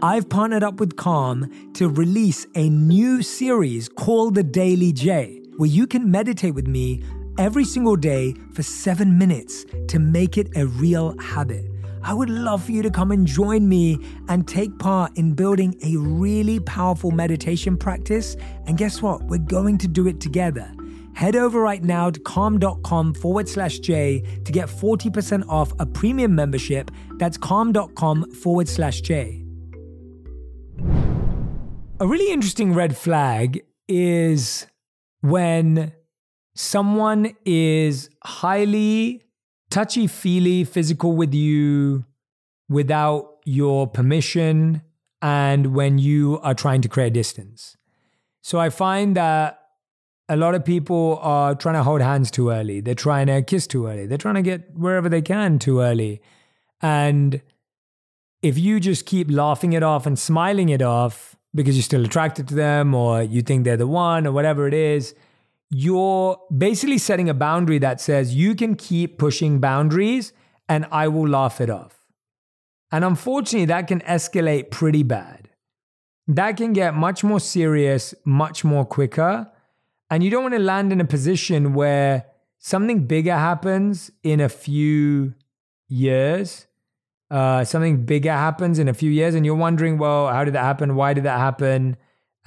I've 0.00 0.28
partnered 0.28 0.62
up 0.62 0.78
with 0.78 0.94
Calm 0.94 1.50
to 1.74 1.88
release 1.88 2.46
a 2.54 2.68
new 2.68 3.20
series 3.20 3.88
called 3.88 4.36
The 4.36 4.44
Daily 4.44 4.92
Jay, 4.92 5.42
where 5.56 5.68
you 5.68 5.88
can 5.88 6.08
meditate 6.08 6.54
with 6.54 6.68
me 6.68 7.02
every 7.36 7.64
single 7.64 7.96
day 7.96 8.36
for 8.54 8.62
seven 8.62 9.18
minutes 9.18 9.66
to 9.88 9.98
make 9.98 10.38
it 10.38 10.56
a 10.56 10.66
real 10.66 11.18
habit. 11.18 11.68
I 12.04 12.14
would 12.14 12.30
love 12.30 12.62
for 12.62 12.70
you 12.70 12.82
to 12.82 12.90
come 12.90 13.10
and 13.10 13.26
join 13.26 13.68
me 13.68 13.98
and 14.28 14.46
take 14.46 14.78
part 14.78 15.16
in 15.18 15.34
building 15.34 15.74
a 15.82 15.96
really 15.96 16.60
powerful 16.60 17.10
meditation 17.10 17.76
practice. 17.76 18.36
And 18.68 18.78
guess 18.78 19.02
what? 19.02 19.24
We're 19.24 19.38
going 19.38 19.78
to 19.78 19.88
do 19.88 20.06
it 20.06 20.20
together. 20.20 20.72
Head 21.14 21.34
over 21.34 21.60
right 21.60 21.82
now 21.82 22.10
to 22.10 22.20
calm.com 22.20 23.14
forward 23.14 23.48
slash 23.48 23.80
Jay 23.80 24.22
to 24.44 24.52
get 24.52 24.68
40% 24.68 25.48
off 25.48 25.72
a 25.80 25.86
premium 25.86 26.36
membership. 26.36 26.92
That's 27.14 27.36
calm.com 27.36 28.30
forward 28.30 28.68
slash 28.68 29.00
Jay. 29.00 29.47
A 32.00 32.06
really 32.06 32.32
interesting 32.32 32.74
red 32.74 32.96
flag 32.96 33.64
is 33.88 34.68
when 35.20 35.90
someone 36.54 37.34
is 37.44 38.08
highly 38.22 39.24
touchy 39.68 40.06
feely 40.06 40.62
physical 40.62 41.16
with 41.16 41.34
you 41.34 42.04
without 42.68 43.38
your 43.44 43.88
permission 43.88 44.82
and 45.22 45.74
when 45.74 45.98
you 45.98 46.38
are 46.44 46.54
trying 46.54 46.82
to 46.82 46.88
create 46.88 47.14
distance. 47.14 47.76
So 48.42 48.60
I 48.60 48.70
find 48.70 49.16
that 49.16 49.60
a 50.28 50.36
lot 50.36 50.54
of 50.54 50.64
people 50.64 51.18
are 51.20 51.56
trying 51.56 51.74
to 51.74 51.82
hold 51.82 52.00
hands 52.00 52.30
too 52.30 52.50
early. 52.50 52.80
They're 52.80 52.94
trying 52.94 53.26
to 53.26 53.42
kiss 53.42 53.66
too 53.66 53.88
early. 53.88 54.06
They're 54.06 54.18
trying 54.18 54.36
to 54.36 54.42
get 54.42 54.72
wherever 54.76 55.08
they 55.08 55.22
can 55.22 55.58
too 55.58 55.80
early. 55.80 56.22
And 56.80 57.42
if 58.40 58.56
you 58.56 58.78
just 58.78 59.04
keep 59.04 59.28
laughing 59.32 59.72
it 59.72 59.82
off 59.82 60.06
and 60.06 60.16
smiling 60.16 60.68
it 60.68 60.80
off 60.80 61.34
because 61.54 61.76
you're 61.76 61.82
still 61.82 62.04
attracted 62.04 62.48
to 62.48 62.54
them 62.54 62.94
or 62.94 63.22
you 63.22 63.42
think 63.42 63.64
they're 63.64 63.76
the 63.76 63.86
one 63.86 64.26
or 64.26 64.32
whatever 64.32 64.66
it 64.66 64.74
is, 64.74 65.14
you're 65.70 66.40
basically 66.56 66.98
setting 66.98 67.28
a 67.28 67.34
boundary 67.34 67.78
that 67.78 68.00
says 68.00 68.34
you 68.34 68.54
can 68.54 68.74
keep 68.74 69.18
pushing 69.18 69.60
boundaries 69.60 70.32
and 70.68 70.86
I 70.90 71.08
will 71.08 71.28
laugh 71.28 71.60
it 71.60 71.70
off. 71.70 71.98
And 72.90 73.04
unfortunately, 73.04 73.66
that 73.66 73.86
can 73.86 74.00
escalate 74.00 74.70
pretty 74.70 75.02
bad. 75.02 75.50
That 76.26 76.56
can 76.56 76.72
get 76.72 76.94
much 76.94 77.24
more 77.24 77.40
serious, 77.40 78.14
much 78.24 78.64
more 78.64 78.84
quicker. 78.84 79.50
And 80.10 80.22
you 80.22 80.30
don't 80.30 80.42
want 80.42 80.54
to 80.54 80.60
land 80.60 80.92
in 80.92 81.00
a 81.00 81.04
position 81.04 81.74
where 81.74 82.26
something 82.58 83.06
bigger 83.06 83.36
happens 83.36 84.10
in 84.22 84.40
a 84.40 84.48
few 84.48 85.34
years. 85.88 86.67
Uh, 87.30 87.64
something 87.64 88.04
bigger 88.04 88.32
happens 88.32 88.78
in 88.78 88.88
a 88.88 88.94
few 88.94 89.10
years, 89.10 89.34
and 89.34 89.44
you're 89.44 89.54
wondering, 89.54 89.98
well, 89.98 90.28
how 90.28 90.44
did 90.44 90.54
that 90.54 90.64
happen? 90.64 90.94
Why 90.94 91.12
did 91.12 91.24
that 91.24 91.38
happen? 91.38 91.96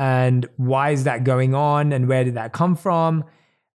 and 0.01 0.47
why 0.57 0.89
is 0.89 1.03
that 1.03 1.23
going 1.23 1.53
on 1.53 1.93
and 1.93 2.07
where 2.07 2.23
did 2.23 2.33
that 2.33 2.53
come 2.53 2.75
from? 2.75 3.23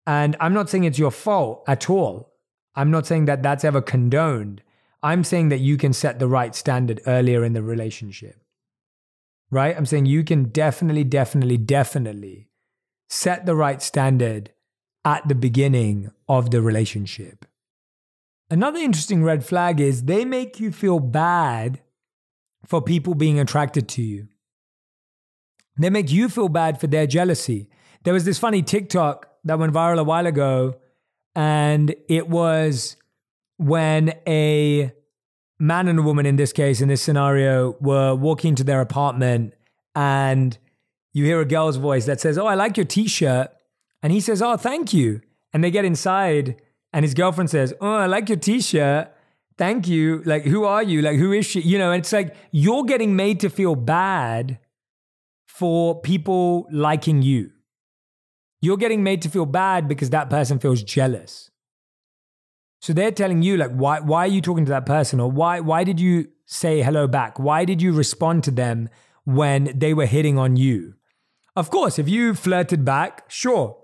And 0.06 0.36
I'm 0.40 0.54
not 0.54 0.70
saying 0.70 0.84
it's 0.84 0.98
your 0.98 1.10
fault 1.10 1.62
at 1.68 1.90
all. 1.90 2.32
I'm 2.74 2.90
not 2.90 3.06
saying 3.06 3.26
that 3.26 3.42
that's 3.42 3.62
ever 3.62 3.82
condoned. 3.82 4.62
I'm 5.02 5.22
saying 5.22 5.50
that 5.50 5.60
you 5.60 5.76
can 5.76 5.92
set 5.92 6.18
the 6.18 6.26
right 6.26 6.54
standard 6.54 7.02
earlier 7.06 7.44
in 7.44 7.52
the 7.52 7.62
relationship. 7.62 8.42
Right? 9.50 9.76
I'm 9.76 9.84
saying 9.84 10.06
you 10.06 10.24
can 10.24 10.44
definitely, 10.44 11.04
definitely, 11.04 11.58
definitely 11.58 12.48
set 13.10 13.44
the 13.44 13.54
right 13.54 13.82
standard 13.82 14.50
at 15.04 15.28
the 15.28 15.34
beginning 15.34 16.10
of 16.26 16.50
the 16.50 16.62
relationship. 16.62 17.44
Another 18.50 18.78
interesting 18.78 19.24
red 19.24 19.44
flag 19.44 19.80
is 19.80 20.04
they 20.04 20.24
make 20.24 20.60
you 20.60 20.70
feel 20.70 21.00
bad 21.00 21.80
for 22.66 22.82
people 22.82 23.14
being 23.14 23.38
attracted 23.38 23.88
to 23.88 24.02
you. 24.02 24.28
They 25.78 25.90
make 25.90 26.12
you 26.12 26.28
feel 26.28 26.48
bad 26.48 26.80
for 26.80 26.86
their 26.86 27.06
jealousy. 27.06 27.68
There 28.04 28.14
was 28.14 28.24
this 28.24 28.38
funny 28.38 28.62
TikTok 28.62 29.28
that 29.44 29.58
went 29.58 29.72
viral 29.72 29.98
a 29.98 30.04
while 30.04 30.26
ago, 30.26 30.76
and 31.34 31.94
it 32.08 32.28
was 32.28 32.96
when 33.56 34.14
a 34.26 34.92
man 35.58 35.88
and 35.88 35.98
a 35.98 36.02
woman, 36.02 36.26
in 36.26 36.36
this 36.36 36.52
case, 36.52 36.80
in 36.80 36.88
this 36.88 37.02
scenario, 37.02 37.76
were 37.80 38.14
walking 38.14 38.54
to 38.56 38.64
their 38.64 38.80
apartment, 38.80 39.54
and 39.94 40.56
you 41.12 41.24
hear 41.24 41.40
a 41.40 41.44
girl's 41.46 41.76
voice 41.76 42.06
that 42.06 42.20
says, 42.20 42.36
Oh, 42.36 42.46
I 42.46 42.54
like 42.54 42.76
your 42.76 42.86
t 42.86 43.08
shirt. 43.08 43.50
And 44.02 44.12
he 44.12 44.20
says, 44.20 44.42
Oh, 44.42 44.56
thank 44.56 44.92
you. 44.92 45.22
And 45.52 45.62
they 45.62 45.70
get 45.70 45.84
inside, 45.84 46.60
and 46.94 47.04
his 47.04 47.12
girlfriend 47.12 47.50
says, 47.50 47.74
Oh, 47.80 47.96
I 47.96 48.06
like 48.06 48.28
your 48.28 48.38
t 48.38 48.60
shirt. 48.60 49.08
Thank 49.58 49.88
you. 49.88 50.22
Like, 50.24 50.44
who 50.44 50.64
are 50.64 50.82
you? 50.82 51.02
Like, 51.02 51.18
who 51.18 51.32
is 51.32 51.44
she? 51.44 51.60
You 51.60 51.76
know, 51.76 51.90
it's 51.90 52.12
like 52.12 52.34
you're 52.52 52.84
getting 52.84 53.16
made 53.16 53.40
to 53.40 53.50
feel 53.50 53.74
bad 53.74 54.60
for 55.44 56.00
people 56.00 56.66
liking 56.70 57.20
you. 57.20 57.50
You're 58.60 58.76
getting 58.76 59.02
made 59.02 59.22
to 59.22 59.28
feel 59.28 59.44
bad 59.44 59.88
because 59.88 60.10
that 60.10 60.30
person 60.30 60.60
feels 60.60 60.82
jealous. 60.84 61.50
So 62.80 62.92
they're 62.92 63.10
telling 63.10 63.42
you, 63.42 63.56
like, 63.56 63.72
why, 63.72 63.98
why 63.98 64.24
are 64.24 64.28
you 64.28 64.40
talking 64.40 64.64
to 64.64 64.70
that 64.70 64.86
person? 64.86 65.18
Or 65.18 65.30
why, 65.30 65.60
why 65.60 65.82
did 65.82 65.98
you 65.98 66.28
say 66.46 66.80
hello 66.82 67.08
back? 67.08 67.40
Why 67.40 67.64
did 67.64 67.82
you 67.82 67.92
respond 67.92 68.44
to 68.44 68.50
them 68.52 68.88
when 69.24 69.72
they 69.76 69.94
were 69.94 70.06
hitting 70.06 70.38
on 70.38 70.56
you? 70.56 70.94
Of 71.56 71.70
course, 71.70 71.98
if 71.98 72.08
you 72.08 72.34
flirted 72.34 72.84
back, 72.84 73.24
sure. 73.28 73.78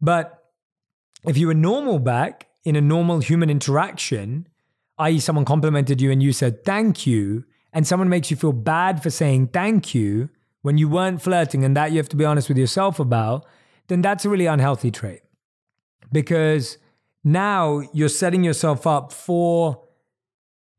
But 0.00 0.39
if 1.26 1.36
you 1.36 1.46
were 1.46 1.54
normal 1.54 1.98
back 1.98 2.48
in 2.64 2.76
a 2.76 2.80
normal 2.80 3.20
human 3.20 3.50
interaction, 3.50 4.48
i.e., 4.98 5.18
someone 5.18 5.44
complimented 5.44 6.00
you 6.00 6.10
and 6.10 6.22
you 6.22 6.32
said 6.32 6.64
thank 6.64 7.06
you, 7.06 7.44
and 7.72 7.86
someone 7.86 8.08
makes 8.08 8.30
you 8.30 8.36
feel 8.36 8.52
bad 8.52 9.02
for 9.02 9.10
saying 9.10 9.48
thank 9.48 9.94
you, 9.94 10.28
when 10.62 10.76
you 10.76 10.88
weren't 10.88 11.22
flirting 11.22 11.64
and 11.64 11.76
that 11.76 11.90
you 11.90 11.98
have 11.98 12.08
to 12.08 12.16
be 12.16 12.24
honest 12.24 12.48
with 12.48 12.58
yourself 12.58 13.00
about, 13.00 13.46
then 13.88 14.02
that's 14.02 14.24
a 14.24 14.28
really 14.28 14.46
unhealthy 14.46 14.90
trait. 14.90 15.20
Because 16.12 16.78
now 17.24 17.82
you're 17.92 18.08
setting 18.08 18.44
yourself 18.44 18.86
up 18.86 19.12
for 19.12 19.82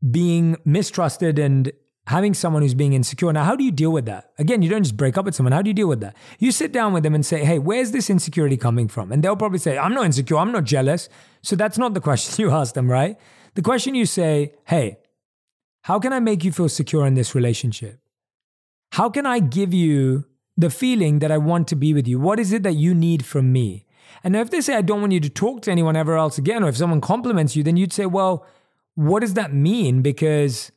being 0.09 0.57
mistrusted 0.65 1.39
and 1.39 1.71
having 2.11 2.33
someone 2.33 2.61
who's 2.61 2.73
being 2.73 2.93
insecure. 2.93 3.31
Now, 3.31 3.43
how 3.43 3.55
do 3.55 3.63
you 3.63 3.71
deal 3.71 3.91
with 3.91 4.05
that? 4.05 4.31
Again, 4.37 4.61
you 4.61 4.69
don't 4.69 4.83
just 4.83 4.97
break 4.97 5.17
up 5.17 5.25
with 5.25 5.33
someone. 5.33 5.53
How 5.53 5.61
do 5.61 5.69
you 5.69 5.73
deal 5.73 5.87
with 5.87 6.01
that? 6.01 6.15
You 6.39 6.51
sit 6.51 6.71
down 6.71 6.93
with 6.93 7.03
them 7.03 7.15
and 7.15 7.25
say, 7.25 7.43
hey, 7.43 7.57
where's 7.57 7.91
this 7.91 8.09
insecurity 8.09 8.57
coming 8.57 8.87
from? 8.87 9.11
And 9.11 9.23
they'll 9.23 9.37
probably 9.37 9.59
say, 9.59 9.77
I'm 9.77 9.93
not 9.93 10.05
insecure. 10.05 10.37
I'm 10.37 10.51
not 10.51 10.65
jealous. 10.65 11.09
So 11.41 11.55
that's 11.55 11.77
not 11.77 11.93
the 11.93 12.01
question 12.09 12.43
you 12.43 12.51
ask 12.51 12.73
them, 12.73 12.91
right? 12.91 13.17
The 13.55 13.61
question 13.61 13.95
you 13.95 14.05
say, 14.05 14.53
hey, 14.65 14.97
how 15.83 15.99
can 15.99 16.13
I 16.13 16.19
make 16.19 16.43
you 16.43 16.51
feel 16.51 16.69
secure 16.69 17.07
in 17.07 17.15
this 17.15 17.33
relationship? 17.33 17.99
How 18.91 19.09
can 19.09 19.25
I 19.25 19.39
give 19.39 19.73
you 19.73 20.25
the 20.57 20.69
feeling 20.69 21.19
that 21.19 21.31
I 21.31 21.37
want 21.37 21.67
to 21.69 21.75
be 21.75 21.93
with 21.93 22.07
you? 22.07 22.19
What 22.19 22.39
is 22.39 22.51
it 22.51 22.63
that 22.63 22.73
you 22.73 22.93
need 22.93 23.25
from 23.25 23.51
me? 23.51 23.85
And 24.23 24.35
if 24.35 24.51
they 24.51 24.61
say, 24.61 24.75
I 24.75 24.81
don't 24.81 24.99
want 24.99 25.13
you 25.13 25.21
to 25.21 25.29
talk 25.29 25.61
to 25.63 25.71
anyone 25.71 25.95
ever 25.95 26.17
else 26.17 26.37
again, 26.37 26.63
or 26.63 26.69
if 26.69 26.77
someone 26.77 27.01
compliments 27.01 27.55
you, 27.55 27.63
then 27.63 27.77
you'd 27.77 27.93
say, 27.93 28.05
well, 28.05 28.45
what 28.95 29.21
does 29.21 29.33
that 29.35 29.53
mean? 29.53 30.01
Because 30.01 30.71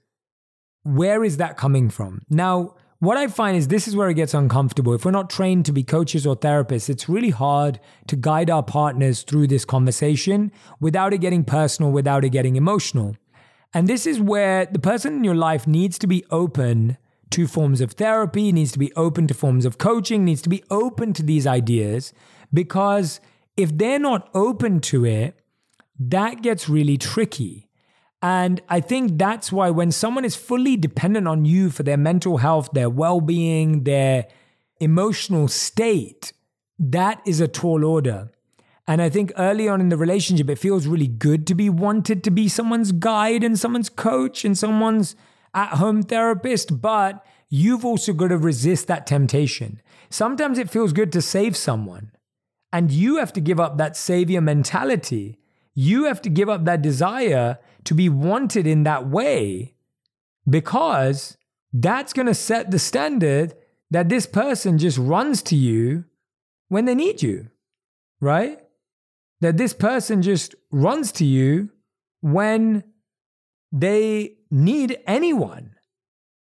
where 0.84 1.24
is 1.24 1.38
that 1.38 1.56
coming 1.56 1.90
from? 1.90 2.22
Now, 2.30 2.74
what 3.00 3.16
I 3.16 3.26
find 3.26 3.56
is 3.56 3.68
this 3.68 3.88
is 3.88 3.96
where 3.96 4.08
it 4.08 4.14
gets 4.14 4.32
uncomfortable. 4.32 4.94
If 4.94 5.04
we're 5.04 5.10
not 5.10 5.28
trained 5.28 5.66
to 5.66 5.72
be 5.72 5.82
coaches 5.82 6.26
or 6.26 6.36
therapists, 6.36 6.88
it's 6.88 7.08
really 7.08 7.30
hard 7.30 7.80
to 8.06 8.16
guide 8.16 8.48
our 8.48 8.62
partners 8.62 9.22
through 9.22 9.48
this 9.48 9.64
conversation 9.64 10.52
without 10.80 11.12
it 11.12 11.18
getting 11.18 11.44
personal, 11.44 11.90
without 11.90 12.24
it 12.24 12.30
getting 12.30 12.56
emotional. 12.56 13.16
And 13.74 13.88
this 13.88 14.06
is 14.06 14.20
where 14.20 14.66
the 14.66 14.78
person 14.78 15.16
in 15.16 15.24
your 15.24 15.34
life 15.34 15.66
needs 15.66 15.98
to 15.98 16.06
be 16.06 16.24
open 16.30 16.96
to 17.30 17.46
forms 17.48 17.80
of 17.80 17.92
therapy, 17.92 18.52
needs 18.52 18.72
to 18.72 18.78
be 18.78 18.92
open 18.94 19.26
to 19.26 19.34
forms 19.34 19.64
of 19.64 19.76
coaching, 19.76 20.24
needs 20.24 20.40
to 20.42 20.48
be 20.48 20.62
open 20.70 21.12
to 21.14 21.22
these 21.22 21.46
ideas 21.46 22.12
because 22.52 23.20
if 23.56 23.76
they're 23.76 23.98
not 23.98 24.30
open 24.34 24.80
to 24.80 25.04
it, 25.04 25.40
that 25.98 26.42
gets 26.42 26.68
really 26.68 26.96
tricky. 26.96 27.68
And 28.24 28.62
I 28.70 28.80
think 28.80 29.18
that's 29.18 29.52
why 29.52 29.68
when 29.68 29.92
someone 29.92 30.24
is 30.24 30.34
fully 30.34 30.78
dependent 30.78 31.28
on 31.28 31.44
you 31.44 31.68
for 31.68 31.82
their 31.82 31.98
mental 31.98 32.38
health, 32.38 32.70
their 32.72 32.88
well 32.88 33.20
being, 33.20 33.84
their 33.84 34.28
emotional 34.80 35.46
state, 35.46 36.32
that 36.78 37.20
is 37.26 37.40
a 37.40 37.48
tall 37.48 37.84
order. 37.84 38.30
And 38.88 39.02
I 39.02 39.10
think 39.10 39.30
early 39.36 39.68
on 39.68 39.82
in 39.82 39.90
the 39.90 39.98
relationship, 39.98 40.48
it 40.48 40.58
feels 40.58 40.86
really 40.86 41.06
good 41.06 41.46
to 41.48 41.54
be 41.54 41.68
wanted 41.68 42.24
to 42.24 42.30
be 42.30 42.48
someone's 42.48 42.92
guide 42.92 43.44
and 43.44 43.58
someone's 43.58 43.90
coach 43.90 44.42
and 44.42 44.56
someone's 44.56 45.14
at 45.52 45.74
home 45.74 46.02
therapist. 46.02 46.80
But 46.80 47.22
you've 47.50 47.84
also 47.84 48.14
got 48.14 48.28
to 48.28 48.38
resist 48.38 48.86
that 48.86 49.06
temptation. 49.06 49.82
Sometimes 50.08 50.56
it 50.56 50.70
feels 50.70 50.94
good 50.94 51.12
to 51.12 51.20
save 51.20 51.58
someone. 51.58 52.10
And 52.72 52.90
you 52.90 53.18
have 53.18 53.34
to 53.34 53.42
give 53.42 53.60
up 53.60 53.76
that 53.76 53.98
savior 53.98 54.40
mentality. 54.40 55.40
You 55.74 56.04
have 56.04 56.22
to 56.22 56.30
give 56.30 56.48
up 56.48 56.64
that 56.64 56.80
desire 56.80 57.58
to 57.84 57.94
be 57.94 58.08
wanted 58.08 58.66
in 58.66 58.82
that 58.84 59.08
way 59.08 59.74
because 60.48 61.36
that's 61.72 62.12
going 62.12 62.26
to 62.26 62.34
set 62.34 62.70
the 62.70 62.78
standard 62.78 63.54
that 63.90 64.08
this 64.08 64.26
person 64.26 64.78
just 64.78 64.98
runs 64.98 65.42
to 65.42 65.56
you 65.56 66.04
when 66.68 66.84
they 66.84 66.94
need 66.94 67.22
you, 67.22 67.48
right? 68.20 68.60
That 69.40 69.56
this 69.56 69.72
person 69.72 70.22
just 70.22 70.54
runs 70.70 71.12
to 71.12 71.24
you 71.24 71.70
when 72.20 72.84
they 73.70 74.36
need 74.50 74.98
anyone. 75.06 75.74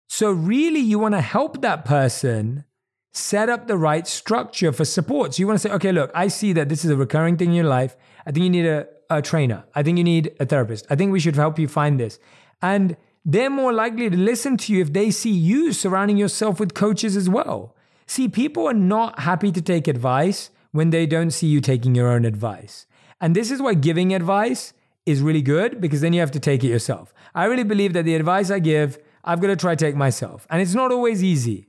So, 0.09 0.31
really, 0.31 0.79
you 0.79 0.99
want 0.99 1.15
to 1.15 1.21
help 1.21 1.61
that 1.61 1.85
person 1.85 2.65
set 3.13 3.47
up 3.47 3.67
the 3.67 3.77
right 3.77 4.05
structure 4.05 4.73
for 4.73 4.83
support. 4.83 5.33
So, 5.33 5.39
you 5.39 5.47
want 5.47 5.59
to 5.59 5.69
say, 5.69 5.73
okay, 5.75 5.91
look, 5.91 6.11
I 6.13 6.27
see 6.27 6.51
that 6.53 6.67
this 6.67 6.83
is 6.83 6.91
a 6.91 6.97
recurring 6.97 7.37
thing 7.37 7.49
in 7.49 7.55
your 7.55 7.65
life. 7.65 7.95
I 8.25 8.31
think 8.31 8.43
you 8.43 8.49
need 8.49 8.65
a, 8.65 8.87
a 9.17 9.21
trainer. 9.21 9.65
I 9.75 9.83
think 9.83 9.97
you 9.97 10.03
need 10.03 10.33
a 10.39 10.45
therapist. 10.45 10.85
I 10.89 10.95
think 10.95 11.11
we 11.11 11.19
should 11.19 11.35
help 11.35 11.59
you 11.59 11.67
find 11.67 11.99
this. 11.99 12.19
And 12.61 12.97
they're 13.23 13.49
more 13.49 13.73
likely 13.73 14.09
to 14.09 14.17
listen 14.17 14.57
to 14.57 14.73
you 14.73 14.81
if 14.81 14.93
they 14.93 15.11
see 15.11 15.31
you 15.31 15.73
surrounding 15.73 16.17
yourself 16.17 16.59
with 16.59 16.73
coaches 16.73 17.15
as 17.15 17.29
well. 17.29 17.75
See, 18.07 18.27
people 18.27 18.67
are 18.67 18.73
not 18.73 19.19
happy 19.19 19.51
to 19.51 19.61
take 19.61 19.87
advice 19.87 20.49
when 20.71 20.89
they 20.89 21.05
don't 21.05 21.31
see 21.31 21.47
you 21.47 21.61
taking 21.61 21.95
your 21.95 22.07
own 22.07 22.25
advice. 22.25 22.85
And 23.19 23.35
this 23.35 23.51
is 23.51 23.61
why 23.61 23.75
giving 23.75 24.13
advice 24.13 24.73
is 25.05 25.21
really 25.21 25.41
good 25.41 25.79
because 25.79 26.01
then 26.01 26.13
you 26.13 26.19
have 26.19 26.31
to 26.31 26.39
take 26.39 26.63
it 26.63 26.67
yourself. 26.67 27.13
I 27.35 27.45
really 27.45 27.63
believe 27.63 27.93
that 27.93 28.05
the 28.05 28.15
advice 28.15 28.49
I 28.49 28.59
give, 28.59 28.97
I've 29.23 29.41
got 29.41 29.47
to 29.47 29.55
try 29.55 29.75
take 29.75 29.95
myself. 29.95 30.47
And 30.49 30.61
it's 30.61 30.73
not 30.73 30.91
always 30.91 31.23
easy, 31.23 31.67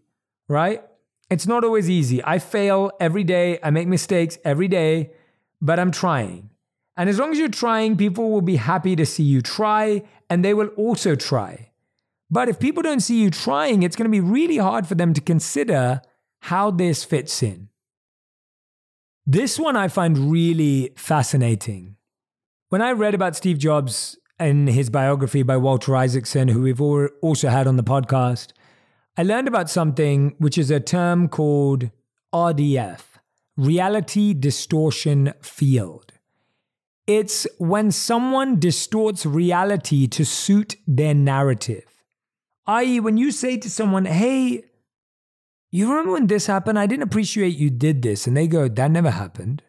right? 0.49 0.83
It's 1.31 1.47
not 1.47 1.65
always 1.65 1.89
easy. 1.89 2.23
I 2.25 2.39
fail 2.39 2.91
every 3.01 3.25
day, 3.25 3.59
I 3.63 3.71
make 3.71 3.89
mistakes 3.89 4.39
every 4.45 4.69
day, 4.69 5.13
but 5.61 5.79
I'm 5.79 5.91
trying. 5.91 6.51
And 6.97 7.09
as 7.09 7.19
long 7.19 7.33
as 7.33 7.39
you're 7.39 7.49
trying, 7.49 7.97
people 7.97 8.31
will 8.31 8.43
be 8.43 8.57
happy 8.57 8.95
to 8.97 9.07
see 9.07 9.23
you 9.23 9.41
try 9.41 10.03
and 10.29 10.45
they 10.45 10.55
will 10.55 10.69
also 10.69 11.15
try. 11.15 11.71
But 12.31 12.49
if 12.49 12.59
people 12.59 12.83
don't 12.83 13.01
see 13.01 13.21
you 13.21 13.31
trying, 13.31 13.83
it's 13.83 13.97
going 13.97 14.11
to 14.11 14.11
be 14.11 14.21
really 14.21 14.59
hard 14.59 14.87
for 14.87 14.95
them 14.95 15.13
to 15.15 15.21
consider 15.21 16.03
how 16.43 16.71
this 16.71 17.05
fits 17.05 17.43
in. 17.43 17.69
This 19.27 19.59
one 19.59 19.77
I 19.77 19.89
find 19.89 20.33
really 20.33 20.93
fascinating. 20.97 21.97
When 22.71 22.83
I 22.83 22.93
read 22.93 23.15
about 23.15 23.37
Steve 23.37 23.59
Jobs 23.59 24.19
in 24.41 24.67
his 24.67 24.91
biography 24.91 25.43
by 25.43 25.57
Walter 25.59 25.95
Isaacson, 25.95 26.49
who 26.49 26.63
we've 26.63 26.81
also 26.81 27.49
had 27.49 27.67
on 27.67 27.77
the 27.77 27.85
podcast, 27.85 28.53
I 29.17 29.23
learned 29.23 29.47
about 29.47 29.69
something 29.69 30.35
which 30.39 30.57
is 30.57 30.71
a 30.71 30.81
term 30.81 31.29
called 31.29 31.91
RDF, 32.35 33.03
Reality 33.59 34.33
Distortion 34.33 35.35
Field. 35.43 36.12
It's 37.07 37.47
when 37.59 37.91
someone 37.91 38.61
distorts 38.61 39.27
reality 39.27 40.07
to 40.09 40.25
suit 40.25 40.77
their 40.87 41.15
narrative. 41.15 41.85
I.e., 42.67 43.01
when 43.01 43.17
you 43.17 43.33
say 43.33 43.57
to 43.57 43.69
someone, 43.69 44.05
hey, 44.05 44.65
you 45.73 45.89
remember 45.89 46.13
when 46.13 46.29
this 46.29 46.47
happened? 46.47 46.79
I 46.79 46.87
didn't 46.87 47.03
appreciate 47.03 47.57
you 47.57 47.71
did 47.71 48.03
this. 48.03 48.27
And 48.27 48.37
they 48.37 48.47
go, 48.47 48.69
that 48.69 48.91
never 48.91 49.11
happened. 49.11 49.63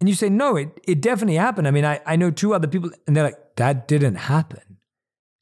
And 0.00 0.08
you 0.08 0.14
say, 0.14 0.28
no, 0.28 0.56
it, 0.56 0.80
it 0.86 1.00
definitely 1.00 1.36
happened. 1.36 1.68
I 1.68 1.70
mean, 1.70 1.84
I, 1.84 2.00
I 2.06 2.16
know 2.16 2.30
two 2.30 2.54
other 2.54 2.66
people, 2.66 2.90
and 3.06 3.14
they're 3.14 3.24
like, 3.24 3.56
that 3.56 3.86
didn't 3.86 4.16
happen. 4.16 4.78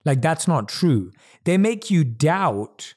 Like, 0.05 0.21
that's 0.21 0.47
not 0.47 0.69
true. 0.69 1.13
They 1.45 1.57
make 1.57 1.91
you 1.91 2.05
doubt 2.05 2.95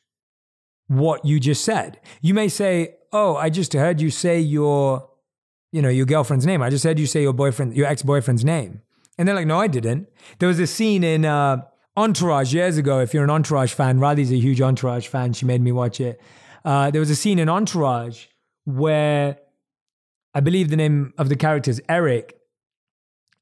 what 0.87 1.23
you 1.23 1.39
just 1.39 1.63
said. 1.63 1.99
You 2.21 2.33
may 2.33 2.49
say, 2.49 2.95
oh, 3.13 3.35
I 3.35 3.49
just 3.49 3.73
heard 3.73 4.01
you 4.01 4.09
say 4.09 4.39
your 4.39 5.09
you 5.75 5.81
know, 5.81 5.89
your 5.89 6.05
girlfriend's 6.05 6.45
name. 6.45 6.61
I 6.61 6.69
just 6.69 6.85
heard 6.85 6.97
you 6.97 7.05
say 7.05 7.21
your 7.21 7.33
boyfriend, 7.33 7.75
your 7.75 7.85
ex-boyfriend's 7.85 8.45
name. 8.45 8.81
And 9.17 9.27
they're 9.27 9.35
like, 9.35 9.45
no, 9.45 9.59
I 9.59 9.67
didn't. 9.67 10.07
There 10.39 10.47
was 10.47 10.57
a 10.57 10.67
scene 10.67 11.03
in 11.03 11.25
uh, 11.25 11.63
Entourage 11.97 12.53
years 12.53 12.77
ago. 12.77 12.99
If 12.99 13.13
you're 13.13 13.25
an 13.25 13.29
Entourage 13.29 13.73
fan, 13.73 13.99
Radhi's 13.99 14.31
a 14.31 14.37
huge 14.37 14.61
Entourage 14.61 15.07
fan. 15.07 15.33
She 15.33 15.45
made 15.45 15.61
me 15.61 15.73
watch 15.73 15.99
it. 15.99 16.21
Uh, 16.63 16.91
there 16.91 17.01
was 17.01 17.09
a 17.09 17.15
scene 17.15 17.39
in 17.39 17.49
Entourage 17.49 18.27
where 18.63 19.37
I 20.33 20.39
believe 20.39 20.69
the 20.69 20.77
name 20.77 21.13
of 21.17 21.27
the 21.27 21.35
character 21.35 21.71
is 21.71 21.81
Eric, 21.89 22.39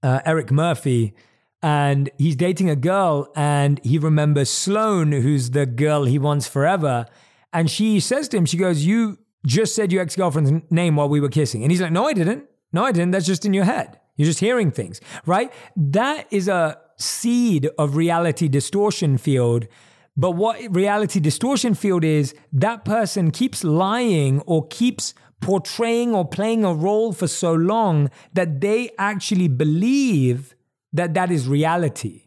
uh, 0.02 0.22
Eric 0.26 0.52
Murphy, 0.52 1.13
and 1.62 2.10
he's 2.17 2.36
dating 2.36 2.67
a 2.67 2.76
girl, 2.76 3.32
and 3.36 3.80
he 3.84 4.00
remembers 4.00 4.50
Sloane, 4.50 5.12
who's 5.12 5.52
the 5.52 5.67
girl 5.67 6.06
he 6.06 6.17
wants 6.17 6.48
forever. 6.48 7.06
And 7.54 7.69
she 7.69 8.00
says 8.00 8.28
to 8.30 8.38
him, 8.38 8.46
she 8.46 8.58
goes, 8.58 8.86
"You 8.86 9.19
just 9.46 9.76
said 9.76 9.92
your 9.92 10.02
ex 10.02 10.16
girlfriend's 10.16 10.52
name 10.70 10.96
while 10.96 11.10
we 11.10 11.20
were 11.20 11.30
kissing. 11.30 11.64
And 11.64 11.72
he's 11.72 11.82
like, 11.82 11.92
No, 11.92 12.08
I 12.08 12.14
didn't. 12.14 12.46
No, 12.72 12.84
I 12.86 12.92
didn't. 12.92 13.12
That's 13.12 13.26
just 13.26 13.46
in 13.46 13.54
your 13.54 13.66
head. 13.66 14.00
You're 14.16 14.28
just 14.28 14.40
hearing 14.40 14.72
things, 14.72 15.02
right? 15.26 15.52
That 15.76 16.28
is 16.32 16.48
a 16.48 16.80
seed 16.98 17.70
of 17.78 17.96
reality 17.96 18.48
distortion 18.48 19.18
field. 19.18 19.68
But 20.16 20.32
what 20.32 20.60
reality 20.70 21.20
distortion 21.20 21.74
field 21.74 22.04
is, 22.04 22.36
that 22.52 22.86
person 22.86 23.32
keeps 23.32 23.64
lying 23.64 24.42
or 24.42 24.68
keeps 24.68 25.16
portraying 25.42 26.14
or 26.14 26.28
playing 26.28 26.64
a 26.64 26.74
role 26.74 27.12
for 27.12 27.28
so 27.28 27.54
long 27.54 28.10
that 28.34 28.62
they 28.62 28.92
actually 28.98 29.48
believe 29.48 30.56
that 30.94 31.16
that 31.16 31.32
is 31.32 31.48
reality. 31.48 32.23